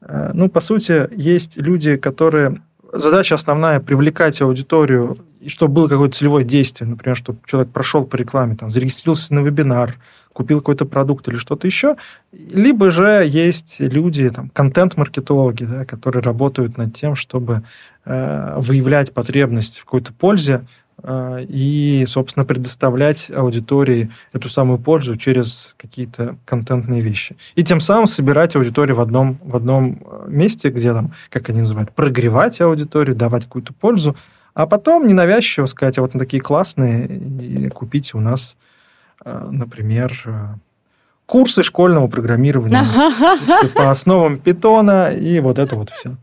э, 0.00 0.30
ну, 0.34 0.48
по 0.48 0.60
сути, 0.60 1.08
есть 1.16 1.56
люди, 1.56 1.96
которые... 1.96 2.62
Задача 2.92 3.34
основная– 3.34 3.80
привлекать 3.80 4.40
аудиторию, 4.40 5.18
и 5.40 5.48
чтобы 5.48 5.74
было 5.74 5.88
какое-то 5.88 6.16
целевое 6.16 6.44
действие, 6.44 6.88
например, 6.88 7.16
чтобы 7.16 7.40
человек 7.44 7.72
прошел 7.72 8.06
по 8.06 8.14
рекламе, 8.14 8.54
там, 8.54 8.70
зарегистрировался 8.70 9.34
на 9.34 9.40
вебинар, 9.40 9.96
купил 10.32 10.60
какой-то 10.60 10.86
продукт 10.86 11.26
или 11.28 11.36
что-то 11.36 11.66
еще. 11.66 11.96
Либо 12.32 12.90
же 12.90 13.24
есть 13.26 13.76
люди, 13.80 14.30
там, 14.30 14.48
контент-маркетологи, 14.50 15.64
да, 15.64 15.84
которые 15.84 16.22
работают 16.22 16.78
над 16.78 16.94
тем, 16.94 17.14
чтобы 17.16 17.62
э, 18.04 18.54
выявлять 18.58 19.12
потребность 19.12 19.78
в 19.78 19.84
какой-то 19.84 20.12
пользе, 20.12 20.64
и, 21.06 22.04
собственно, 22.06 22.46
предоставлять 22.46 23.30
аудитории 23.30 24.10
эту 24.32 24.48
самую 24.48 24.78
пользу 24.78 25.16
через 25.16 25.74
какие-то 25.76 26.36
контентные 26.46 27.02
вещи. 27.02 27.36
И 27.56 27.64
тем 27.64 27.80
самым 27.80 28.06
собирать 28.06 28.56
аудиторию 28.56 28.96
в 28.96 29.00
одном, 29.00 29.38
в 29.42 29.56
одном 29.56 30.00
а, 30.04 30.24
месте, 30.28 30.70
где 30.70 30.92
там, 30.92 31.12
как 31.30 31.48
они 31.50 31.60
называют, 31.60 31.92
прогревать 31.92 32.60
аудиторию, 32.60 33.16
давать 33.16 33.44
какую-то 33.44 33.72
пользу, 33.74 34.16
а 34.54 34.66
потом 34.66 35.06
ненавязчиво 35.06 35.66
сказать, 35.66 35.98
а 35.98 36.02
вот 36.02 36.14
мы 36.14 36.20
такие 36.20 36.40
классные, 36.40 37.06
и 37.06 37.68
купите 37.68 38.16
у 38.16 38.20
нас, 38.20 38.56
а, 39.24 39.50
например, 39.50 40.58
курсы 41.26 41.62
школьного 41.62 42.06
программирования 42.06 42.86
по 43.74 43.90
основам 43.90 44.38
питона 44.38 45.08
и 45.08 45.40
вот 45.40 45.58
это 45.58 45.76
вот 45.76 45.90
все. 45.90 46.16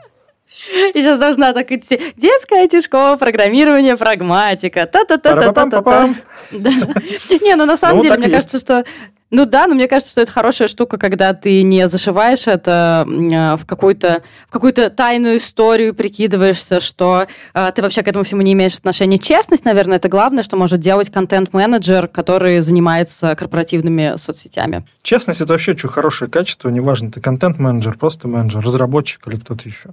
И 0.94 1.02
сейчас 1.02 1.20
должна 1.20 1.54
так 1.54 1.72
идти. 1.72 2.00
Детская 2.18 2.68
тишкова, 2.68 3.16
программирование, 3.18 3.98
прагматика. 3.98 4.86
Та-та-та-та-та-та. 4.86 6.10
Не, 6.52 7.56
ну 7.56 7.66
на 7.66 7.78
самом 7.78 7.98
ну, 7.98 8.04
деле, 8.04 8.18
мне 8.18 8.30
кажется, 8.30 8.60
что 8.60 8.84
ну 9.32 9.46
да, 9.46 9.66
но 9.66 9.76
мне 9.76 9.88
кажется, 9.88 10.12
что 10.12 10.22
это 10.22 10.32
хорошая 10.32 10.68
штука, 10.68 10.98
когда 10.98 11.34
ты 11.34 11.64
не 11.64 11.88
зашиваешь 11.88 12.48
это 12.48 13.08
э, 13.08 13.56
в 13.56 13.66
какую-то 13.66 14.24
в 14.50 14.52
какую-то 14.52 14.90
тайную 14.90 15.38
историю, 15.38 15.96
прикидываешься, 15.96 16.82
что 16.82 17.28
э, 17.54 17.72
ты 17.74 17.82
вообще 17.82 18.04
к 18.04 18.10
этому 18.10 18.26
всему 18.26 18.42
не 18.42 18.52
имеешь 18.52 18.76
отношения. 18.76 19.18
Честность, 19.18 19.64
наверное, 19.64 19.98
это 19.98 20.10
главное, 20.10 20.44
что 20.44 20.58
может 20.58 20.82
делать 20.82 21.10
контент-менеджер, 21.10 22.10
который 22.10 22.60
занимается 22.60 23.34
корпоративными 23.38 24.18
соцсетями. 24.18 24.86
Честность– 25.02 25.40
это 25.42 25.54
вообще 25.54 25.78
что 25.78 25.88
хорошее 25.88 26.30
качество, 26.30 26.68
неважно, 26.68 27.10
ты 27.10 27.22
контент-менеджер, 27.22 27.98
просто 27.98 28.28
менеджер, 28.28 28.62
разработчик 28.62 29.26
или 29.28 29.38
кто-то 29.38 29.66
еще. 29.66 29.92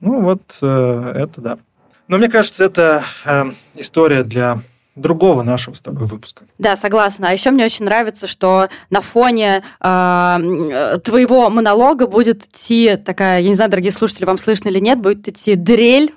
Ну, 0.00 0.20
вот 0.20 0.58
э, 0.62 1.12
это 1.16 1.40
да. 1.40 1.58
Но 2.06 2.18
мне 2.18 2.28
кажется, 2.28 2.64
это 2.64 3.02
э, 3.24 3.44
история 3.74 4.22
для 4.22 4.60
другого 4.94 5.42
нашего 5.42 5.74
с 5.74 5.80
тобой 5.80 6.06
выпуска. 6.06 6.44
Да, 6.58 6.76
согласна. 6.76 7.28
А 7.28 7.32
еще 7.32 7.50
мне 7.50 7.64
очень 7.64 7.84
нравится, 7.84 8.26
что 8.26 8.68
на 8.90 9.00
фоне 9.00 9.62
э, 9.80 10.98
твоего 11.04 11.50
монолога 11.50 12.06
будет 12.06 12.44
идти 12.46 12.96
такая, 12.96 13.40
я 13.40 13.48
не 13.48 13.54
знаю, 13.54 13.70
дорогие 13.70 13.92
слушатели, 13.92 14.24
вам 14.24 14.38
слышно 14.38 14.68
или 14.68 14.78
нет, 14.78 15.00
будет 15.00 15.28
идти 15.28 15.54
дрель 15.54 16.12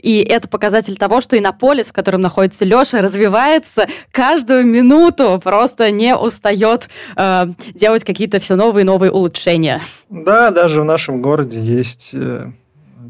и 0.00 0.22
это 0.22 0.48
показатель 0.48 0.96
того, 0.96 1.22
что 1.22 1.38
Иннополис, 1.38 1.88
в 1.88 1.92
котором 1.92 2.20
находится 2.20 2.64
Леша, 2.64 3.00
развивается 3.00 3.86
каждую 4.10 4.66
минуту, 4.66 5.40
просто 5.42 5.90
не 5.90 6.14
устает 6.14 6.88
э, 7.16 7.46
делать 7.72 8.04
какие-то 8.04 8.38
все 8.38 8.56
новые 8.56 8.82
и 8.82 8.86
новые 8.86 9.10
улучшения. 9.10 9.80
Да, 10.10 10.50
даже 10.50 10.82
в 10.82 10.84
нашем 10.84 11.22
городе 11.22 11.58
есть 11.58 12.10
э, 12.12 12.50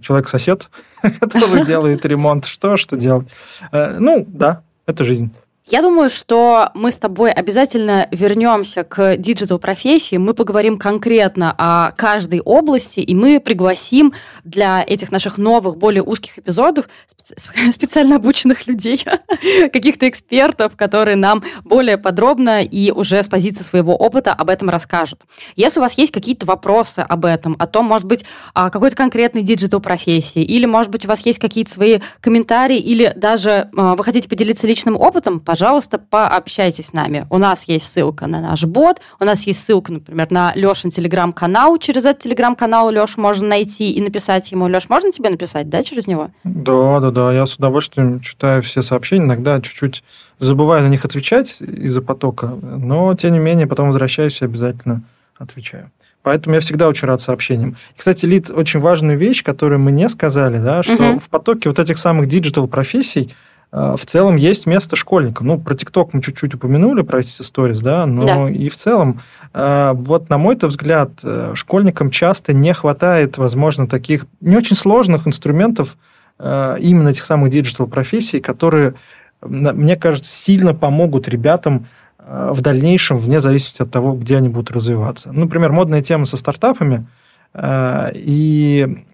человек-сосед, 0.05 0.71
который 1.21 1.65
делает 1.67 2.05
ремонт. 2.05 2.45
Что, 2.45 2.77
что 2.77 2.97
делать? 2.97 3.29
Э, 3.73 3.97
ну, 3.99 4.25
да, 4.29 4.63
это 4.87 5.05
жизнь. 5.05 5.31
Я 5.67 5.81
думаю, 5.81 6.11
что 6.11 6.71
мы 6.75 6.93
с 6.93 6.99
тобой 6.99 7.33
обязательно 7.33 8.07
вернемся 8.11 8.85
к 8.85 9.17
диджитал-профессии, 9.17 10.17
мы 10.17 10.35
поговорим 10.35 10.79
конкретно 10.79 11.55
о 11.57 11.93
каждой 11.93 12.41
области, 12.41 13.01
и 13.01 13.15
мы 13.15 13.41
пригласим 13.41 14.13
для 14.45 14.85
этих 14.87 15.11
наших 15.11 15.39
новых, 15.39 15.79
более 15.79 16.03
узких 16.03 16.39
эпизодов 16.39 16.87
специально 17.73 18.17
обученных 18.17 18.67
людей, 18.67 19.03
каких-то 19.73 20.07
экспертов, 20.07 20.77
которые 20.77 21.17
нам 21.17 21.43
более 21.65 21.97
подробно 21.97 22.63
и 22.63 22.91
уже 22.91 23.23
с 23.23 23.29
позиции 23.29 23.65
своего 23.65 23.97
опыта 23.97 24.35
об 24.35 24.51
этом 24.51 24.69
расскажут. 24.69 25.23
Если 25.57 25.79
у 25.79 25.83
вас 25.83 25.97
есть 25.97 26.13
какие-то 26.13 26.45
вопросы 26.45 26.99
об 26.99 27.25
этом, 27.25 27.57
о 27.59 27.67
том, 27.67 27.87
может 27.87 28.07
быть, 28.07 28.27
какой-то 28.53 28.97
конкретной 28.97 29.41
диджитал-профессии, 29.43 30.43
или, 30.43 30.67
может 30.67 30.93
быть, 30.93 31.07
у 31.07 31.09
вас 31.09 31.25
есть 31.25 31.39
какие-то 31.39 31.71
свои 31.71 32.01
комментарии, 32.21 32.79
или 32.79 33.15
даже 33.17 33.71
а, 33.75 33.97
вы 33.97 34.05
хотите 34.05 34.29
поделиться 34.29 34.67
личным 34.67 34.97
опытом, 34.97 35.41
пожалуйста, 35.55 35.99
пообщайтесь 35.99 36.87
с 36.87 36.93
нами. 36.93 37.29
У 37.31 37.39
нас 37.39 37.69
есть 37.69 37.87
ссылка 37.87 38.27
на 38.27 38.41
наш 38.41 38.65
бот, 38.65 39.01
у 39.21 39.25
нас 39.25 39.47
есть 39.47 39.65
ссылка, 39.65 39.93
например, 39.93 40.27
на 40.33 40.53
Лешин 40.57 40.91
телеграм-канал. 40.91 41.79
Через 41.79 42.05
этот 42.05 42.25
телеграм-канал 42.25 42.91
Леш 42.91 43.17
можно 43.17 43.47
найти 43.47 43.93
и 43.93 44.01
написать 44.01 44.51
ему. 44.51 44.67
Леш, 44.67 44.89
можно 44.89 45.13
тебе 45.13 45.31
написать, 45.31 45.69
да, 45.69 45.85
через 45.85 46.09
него? 46.09 46.33
Да, 46.43 46.99
да, 46.99 47.13
да. 47.13 47.33
Я 47.33 47.47
с 47.47 47.55
удовольствием 47.55 48.19
читаю 48.19 48.63
все 48.63 48.83
сообщения. 48.83 49.27
Иногда 49.27 49.61
чуть-чуть 49.61 50.03
забываю 50.41 50.83
на 50.83 50.89
них 50.89 51.05
отвечать 51.05 51.61
из-за 51.61 52.03
потока, 52.03 52.49
но, 52.49 53.15
тем 53.15 53.33
не 53.35 53.39
менее, 53.39 53.69
потом 53.69 53.87
возвращаюсь 53.87 54.43
и 54.43 54.45
обязательно 54.45 55.05
отвечаю. 55.39 55.93
Поэтому 56.25 56.57
я 56.57 56.61
всегда 56.63 56.89
очень 56.89 57.07
рад 57.07 57.21
сообщениям. 57.21 57.77
кстати, 57.97 58.27
Лид, 58.27 58.51
очень 58.51 58.81
важную 58.81 59.17
вещь, 59.17 59.45
которую 59.45 59.79
мы 59.79 59.93
не 59.93 60.09
сказали, 60.09 60.59
да, 60.59 60.83
что 60.83 60.95
угу. 60.95 61.21
в 61.21 61.29
потоке 61.29 61.69
вот 61.69 61.79
этих 61.79 61.99
самых 61.99 62.27
диджитал 62.27 62.67
профессий 62.67 63.31
в 63.75 64.07
целом 64.07 64.37
есть 64.37 64.67
место 64.67 64.95
школьникам. 64.95 65.49
Ну, 65.49 65.59
про 65.59 65.75
ТикТок 65.75 66.15
мы 66.15 66.23
чуть-чуть 66.23 66.55
упомянули, 66.55 67.03
про 67.03 67.19
эти 67.19 67.43
сторис, 67.43 67.81
да, 67.81 68.07
но 68.07 68.25
да. 68.25 68.49
и 68.49 68.69
в 68.69 68.77
целом, 68.77 69.21
а, 69.53 69.95
вот 69.95 70.31
на 70.31 70.39
мой 70.39 70.57
взгляд, 70.61 71.11
э, 71.25 71.53
школьникам 71.55 72.11
часто 72.11 72.55
не 72.55 72.73
хватает, 72.73 73.37
возможно, 73.37 73.89
таких 73.89 74.27
не 74.41 74.57
очень 74.57 74.77
сложных 74.77 75.27
инструментов 75.27 75.97
э, 76.39 76.77
именно 76.79 77.09
этих 77.09 77.25
самых 77.25 77.51
digital-профессий, 77.51 78.39
которые, 78.39 78.95
мне 79.43 79.97
кажется, 79.97 80.33
сильно 80.33 80.73
помогут 80.73 81.27
ребятам 81.27 81.87
в 82.19 82.61
дальнейшем, 82.61 83.19
вне 83.19 83.41
зависимости 83.41 83.83
от 83.83 83.91
того, 83.91 84.15
где 84.15 84.37
они 84.37 84.49
будут 84.49 84.71
развиваться. 84.71 85.33
Например, 85.33 85.73
модная 85.73 86.01
тема 86.01 86.25
со 86.25 86.37
стартапами, 86.37 87.07
и 87.55 89.05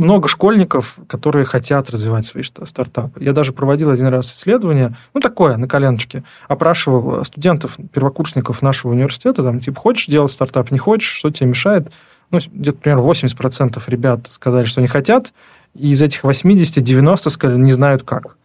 много 0.00 0.28
школьников, 0.28 0.96
которые 1.06 1.44
хотят 1.44 1.90
развивать 1.90 2.24
свои 2.24 2.42
стартапы. 2.42 3.22
Я 3.22 3.32
даже 3.32 3.52
проводил 3.52 3.90
один 3.90 4.06
раз 4.06 4.32
исследование, 4.32 4.96
ну, 5.12 5.20
такое, 5.20 5.56
на 5.58 5.68
коленочке, 5.68 6.24
опрашивал 6.48 7.24
студентов, 7.24 7.76
первокурсников 7.92 8.62
нашего 8.62 8.92
университета, 8.92 9.42
там, 9.42 9.60
типа, 9.60 9.78
хочешь 9.78 10.06
делать 10.06 10.32
стартап, 10.32 10.70
не 10.70 10.78
хочешь, 10.78 11.10
что 11.10 11.30
тебе 11.30 11.50
мешает? 11.50 11.92
Ну, 12.30 12.38
где-то 12.52 12.78
примерно 12.78 13.02
80% 13.02 13.82
ребят 13.88 14.26
сказали, 14.30 14.64
что 14.64 14.80
не 14.80 14.86
хотят, 14.86 15.32
и 15.74 15.90
из 15.90 16.00
этих 16.00 16.24
80 16.24 16.82
90 16.82 17.30
сказали, 17.30 17.58
не 17.58 17.72
знают 17.72 18.02
как. 18.02 18.36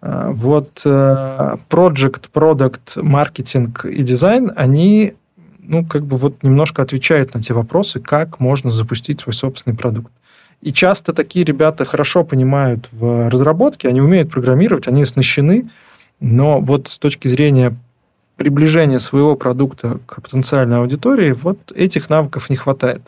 А, 0.00 0.30
вот 0.30 0.82
э, 0.84 1.56
project, 1.68 2.26
product, 2.32 3.02
маркетинг 3.02 3.84
и 3.84 4.02
дизайн, 4.02 4.52
они 4.54 5.14
ну, 5.58 5.84
как 5.84 6.04
бы 6.04 6.16
вот 6.16 6.42
немножко 6.42 6.82
отвечают 6.82 7.34
на 7.34 7.42
те 7.42 7.54
вопросы, 7.54 8.00
как 8.00 8.40
можно 8.40 8.70
запустить 8.70 9.20
свой 9.20 9.34
собственный 9.34 9.76
продукт. 9.76 10.12
И 10.62 10.72
часто 10.72 11.12
такие 11.12 11.44
ребята 11.44 11.84
хорошо 11.84 12.22
понимают 12.24 12.88
в 12.92 13.28
разработке, 13.30 13.88
они 13.88 14.00
умеют 14.00 14.30
программировать, 14.30 14.88
они 14.88 15.02
оснащены, 15.02 15.68
но 16.20 16.60
вот 16.60 16.88
с 16.88 16.98
точки 16.98 17.28
зрения 17.28 17.76
приближения 18.36 18.98
своего 18.98 19.36
продукта 19.36 20.00
к 20.06 20.22
потенциальной 20.22 20.78
аудитории, 20.78 21.32
вот 21.32 21.72
этих 21.72 22.08
навыков 22.08 22.48
не 22.50 22.56
хватает. 22.56 23.02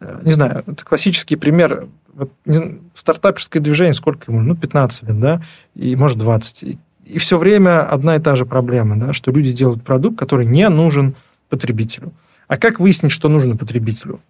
Э, 0.00 0.20
не 0.22 0.32
знаю, 0.32 0.62
это 0.66 0.84
классический 0.84 1.36
пример. 1.36 1.88
Вот, 2.14 2.30
в 2.44 2.80
стартаперское 2.94 3.60
движение 3.60 3.94
сколько 3.94 4.30
ему? 4.30 4.40
Ну, 4.40 4.56
15 4.56 5.02
лет, 5.02 5.20
да? 5.20 5.42
И, 5.74 5.96
может, 5.96 6.18
20. 6.18 6.62
И, 6.62 6.78
и 7.04 7.18
все 7.18 7.36
время 7.36 7.84
одна 7.84 8.16
и 8.16 8.20
та 8.20 8.36
же 8.36 8.46
проблема, 8.46 8.96
да, 8.96 9.12
что 9.12 9.32
люди 9.32 9.52
делают 9.52 9.82
продукт, 9.82 10.18
который 10.18 10.46
не 10.46 10.68
нужен 10.68 11.14
потребителю. 11.48 12.12
А 12.48 12.56
как 12.56 12.78
выяснить, 12.80 13.12
что 13.12 13.28
нужно 13.28 13.56
потребителю? 13.56 14.20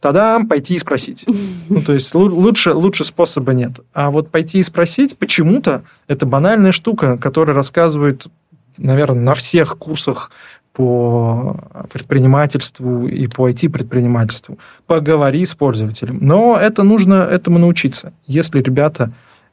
Тогда 0.00 0.40
пойти 0.48 0.74
и 0.74 0.78
спросить. 0.78 1.24
Ну, 1.68 1.80
то 1.80 1.92
есть 1.94 2.14
лучше, 2.14 2.72
лучше 2.74 3.04
способа 3.04 3.52
нет. 3.52 3.80
А 3.92 4.12
вот 4.12 4.30
пойти 4.30 4.58
и 4.58 4.62
спросить, 4.62 5.18
почему-то 5.18 5.82
это 6.06 6.24
банальная 6.24 6.70
штука, 6.70 7.18
которая 7.18 7.56
рассказывает, 7.56 8.28
наверное, 8.76 9.20
на 9.20 9.34
всех 9.34 9.76
курсах 9.78 10.30
по 10.72 11.56
предпринимательству 11.92 13.08
и 13.08 13.26
по 13.26 13.48
IT-предпринимательству. 13.48 14.58
Поговори 14.86 15.44
с 15.44 15.54
пользователем. 15.54 16.18
Но 16.20 16.56
это 16.56 16.84
нужно 16.84 17.14
этому 17.14 17.58
научиться. 17.58 18.12
Если 18.26 18.60
ребята, 18.60 19.12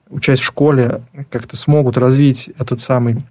учась 0.10 0.40
в 0.40 0.44
школе, 0.44 1.02
как-то 1.32 1.58
смогут 1.58 1.98
развить 1.98 2.52
этот 2.60 2.82
самый 2.82 3.26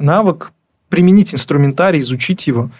навык, 0.00 0.52
применить 0.88 1.34
инструментарий, 1.34 2.00
изучить 2.00 2.46
его, 2.46 2.70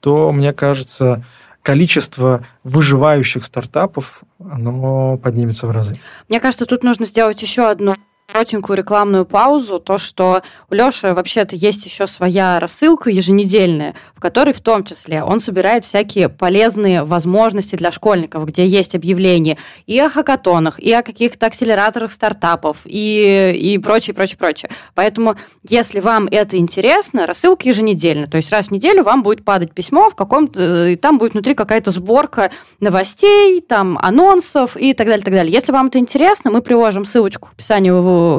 то, 0.00 0.32
мне 0.32 0.52
кажется, 0.52 1.24
количество 1.62 2.44
выживающих 2.64 3.44
стартапов, 3.44 4.22
оно 4.38 5.18
поднимется 5.18 5.66
в 5.66 5.70
разы. 5.70 6.00
Мне 6.28 6.40
кажется, 6.40 6.66
тут 6.66 6.82
нужно 6.82 7.06
сделать 7.06 7.42
еще 7.42 7.68
одну 7.68 7.94
коротенькую 8.38 8.76
рекламную 8.76 9.24
паузу, 9.24 9.80
то, 9.80 9.96
что 9.96 10.42
у 10.70 10.74
Лёши 10.74 11.14
вообще-то 11.14 11.56
есть 11.56 11.86
еще 11.86 12.06
своя 12.06 12.60
рассылка 12.60 13.08
еженедельная, 13.08 13.94
в 14.14 14.20
которой 14.20 14.52
в 14.52 14.60
том 14.60 14.84
числе 14.84 15.22
он 15.24 15.40
собирает 15.40 15.84
всякие 15.84 16.28
полезные 16.28 17.04
возможности 17.04 17.74
для 17.74 17.90
школьников, 17.90 18.44
где 18.44 18.66
есть 18.66 18.94
объявления 18.94 19.56
и 19.86 19.98
о 19.98 20.10
хакатонах, 20.10 20.78
и 20.78 20.92
о 20.92 21.02
каких-то 21.02 21.46
акселераторах 21.46 22.12
стартапов, 22.12 22.76
и, 22.84 23.54
и 23.58 23.78
прочее, 23.78 24.12
прочее, 24.12 24.36
прочее. 24.36 24.70
Поэтому, 24.94 25.36
если 25.66 26.00
вам 26.00 26.28
это 26.30 26.58
интересно, 26.58 27.26
рассылка 27.26 27.66
еженедельно, 27.66 28.26
то 28.26 28.36
есть 28.36 28.52
раз 28.52 28.66
в 28.66 28.70
неделю 28.72 29.04
вам 29.04 29.22
будет 29.22 29.42
падать 29.42 29.72
письмо 29.72 30.10
в 30.10 30.14
каком-то, 30.14 30.88
и 30.88 30.96
там 30.96 31.16
будет 31.16 31.32
внутри 31.32 31.54
какая-то 31.54 31.92
сборка 31.92 32.50
новостей, 32.78 33.62
там 33.62 33.98
анонсов 34.02 34.76
и 34.76 34.92
так 34.92 35.06
далее, 35.06 35.24
так 35.24 35.32
далее. 35.32 35.52
Если 35.52 35.72
вам 35.72 35.86
это 35.86 35.98
интересно, 35.98 36.50
мы 36.50 36.60
приложим 36.60 37.06
ссылочку 37.06 37.48
в 37.48 37.52
описании 37.54 37.90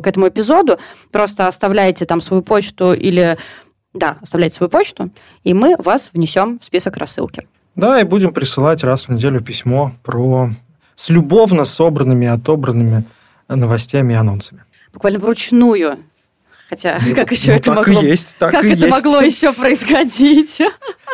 к 0.03 0.07
этому 0.07 0.27
эпизоду, 0.27 0.79
просто 1.11 1.47
оставляете 1.47 2.05
там 2.05 2.21
свою 2.21 2.43
почту 2.43 2.93
или 2.93 3.37
да, 3.93 4.17
оставляйте 4.21 4.55
свою 4.55 4.69
почту, 4.69 5.09
и 5.43 5.53
мы 5.53 5.75
вас 5.77 6.11
внесем 6.13 6.59
в 6.59 6.65
список 6.65 6.97
рассылки. 6.97 7.47
Да, 7.75 7.99
и 7.99 8.03
будем 8.03 8.33
присылать 8.33 8.83
раз 8.83 9.07
в 9.07 9.09
неделю 9.09 9.41
письмо 9.41 9.93
про 10.03 10.49
с 10.95 11.09
любовно 11.09 11.65
собранными, 11.65 12.27
отобранными 12.27 13.05
новостями 13.47 14.13
и 14.13 14.15
анонсами. 14.15 14.65
Буквально 14.93 15.19
вручную. 15.19 15.99
Хотя, 16.69 16.99
ну, 17.03 17.15
как 17.15 17.31
еще 17.31 17.51
ну, 17.51 17.57
это 17.57 17.65
так 17.65 17.75
могло... 17.77 18.01
И 18.01 18.05
есть, 18.05 18.35
так 18.37 18.51
как 18.51 18.63
и 18.63 18.73
это 18.73 18.85
есть. 18.85 18.91
могло 18.91 19.21
еще 19.21 19.53
происходить? 19.53 20.61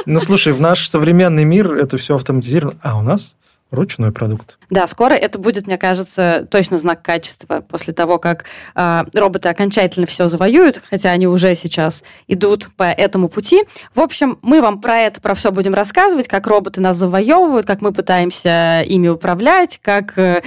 Ну, 0.05 0.19
слушай, 0.19 0.51
в 0.51 0.59
наш 0.59 0.89
современный 0.89 1.45
мир 1.45 1.75
это 1.75 1.97
все 1.97 2.15
автоматизировано. 2.15 2.77
А 2.81 2.99
у 2.99 3.01
нас 3.01 3.37
ручной 3.71 4.11
продукт. 4.11 4.57
Да, 4.69 4.87
скоро 4.87 5.13
это 5.13 5.37
будет, 5.39 5.67
мне 5.67 5.77
кажется, 5.77 6.47
точно 6.49 6.77
знак 6.77 7.01
качества 7.01 7.61
после 7.61 7.93
того, 7.93 8.17
как 8.19 8.45
э, 8.75 9.03
роботы 9.13 9.49
окончательно 9.49 10.05
все 10.05 10.27
завоюют, 10.27 10.81
хотя 10.89 11.11
они 11.11 11.27
уже 11.27 11.55
сейчас 11.55 12.03
идут 12.27 12.69
по 12.75 12.83
этому 12.83 13.27
пути. 13.27 13.63
В 13.93 14.01
общем, 14.01 14.39
мы 14.41 14.61
вам 14.61 14.81
про 14.81 14.99
это, 14.99 15.21
про 15.21 15.35
все 15.35 15.51
будем 15.51 15.73
рассказывать, 15.73 16.27
как 16.27 16.47
роботы 16.47 16.79
нас 16.79 16.97
завоевывают, 16.97 17.65
как 17.65 17.81
мы 17.81 17.91
пытаемся 17.91 18.83
ими 18.87 19.07
управлять, 19.07 19.79
как 19.81 20.17
э, 20.17 20.41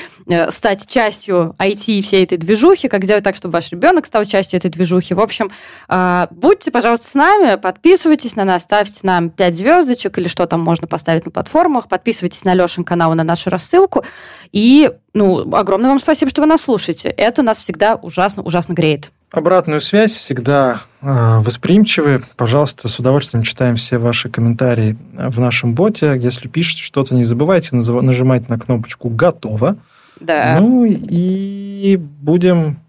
стать 0.50 0.86
частью 0.86 1.54
IT 1.58 1.84
и 1.86 2.02
всей 2.02 2.24
этой 2.24 2.38
движухи, 2.38 2.88
как 2.88 3.04
сделать 3.04 3.24
так, 3.24 3.36
чтобы 3.36 3.52
ваш 3.52 3.70
ребенок 3.70 4.06
стал 4.06 4.24
частью 4.24 4.58
этой 4.58 4.70
движухи. 4.70 5.14
В 5.14 5.20
общем, 5.20 5.50
э, 5.88 6.26
будьте, 6.30 6.70
пожалуйста, 6.70 7.06
с 7.06 7.14
нами, 7.14 7.56
подписывайтесь 7.56 8.36
на 8.36 8.44
нас, 8.44 8.62
ставьте 8.62 9.00
нам 9.02 9.30
5 9.30 9.56
звездочек 9.56 10.18
или 10.18 10.28
что 10.28 10.46
там 10.46 10.60
можно 10.60 10.86
поставить 10.86 11.24
на 11.24 11.30
платформах, 11.30 11.88
подписывайтесь 11.88 12.44
на 12.44 12.54
Лешин 12.54 12.84
канал 12.84 13.07
и 13.12 13.16
на 13.16 13.24
нашу 13.24 13.50
рассылку. 13.50 14.04
И 14.52 14.90
ну, 15.14 15.54
огромное 15.54 15.90
вам 15.90 15.98
спасибо, 15.98 16.30
что 16.30 16.40
вы 16.40 16.46
нас 16.46 16.62
слушаете. 16.62 17.08
Это 17.08 17.42
нас 17.42 17.58
всегда 17.58 17.96
ужасно, 17.96 18.42
ужасно 18.42 18.72
греет. 18.72 19.10
Обратную 19.30 19.80
связь 19.82 20.12
всегда 20.12 20.80
э, 21.02 21.38
восприимчивы. 21.40 22.22
Пожалуйста, 22.36 22.88
с 22.88 22.98
удовольствием 22.98 23.42
читаем 23.42 23.76
все 23.76 23.98
ваши 23.98 24.30
комментарии 24.30 24.96
в 25.12 25.38
нашем 25.38 25.74
боте. 25.74 26.16
Если 26.18 26.48
пишете 26.48 26.82
что-то, 26.82 27.14
не 27.14 27.24
забывайте 27.24 27.76
нажимать 27.76 28.48
на 28.48 28.58
кнопочку 28.58 29.10
«Готово». 29.10 29.76
Да. 30.18 30.58
Ну 30.58 30.84
и 30.86 31.96
будем 31.96 32.80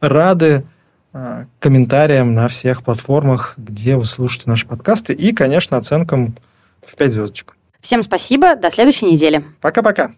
рады 0.00 0.64
э, 1.12 1.46
комментариям 1.58 2.32
на 2.32 2.48
всех 2.48 2.84
платформах, 2.84 3.54
где 3.56 3.96
вы 3.96 4.04
слушаете 4.04 4.48
наши 4.48 4.66
подкасты, 4.66 5.12
и, 5.12 5.32
конечно, 5.32 5.76
оценкам 5.76 6.36
в 6.86 6.94
5 6.94 7.12
звездочек. 7.12 7.57
Всем 7.80 8.02
спасибо, 8.02 8.56
до 8.56 8.70
следующей 8.70 9.06
недели. 9.06 9.44
Пока-пока. 9.60 10.14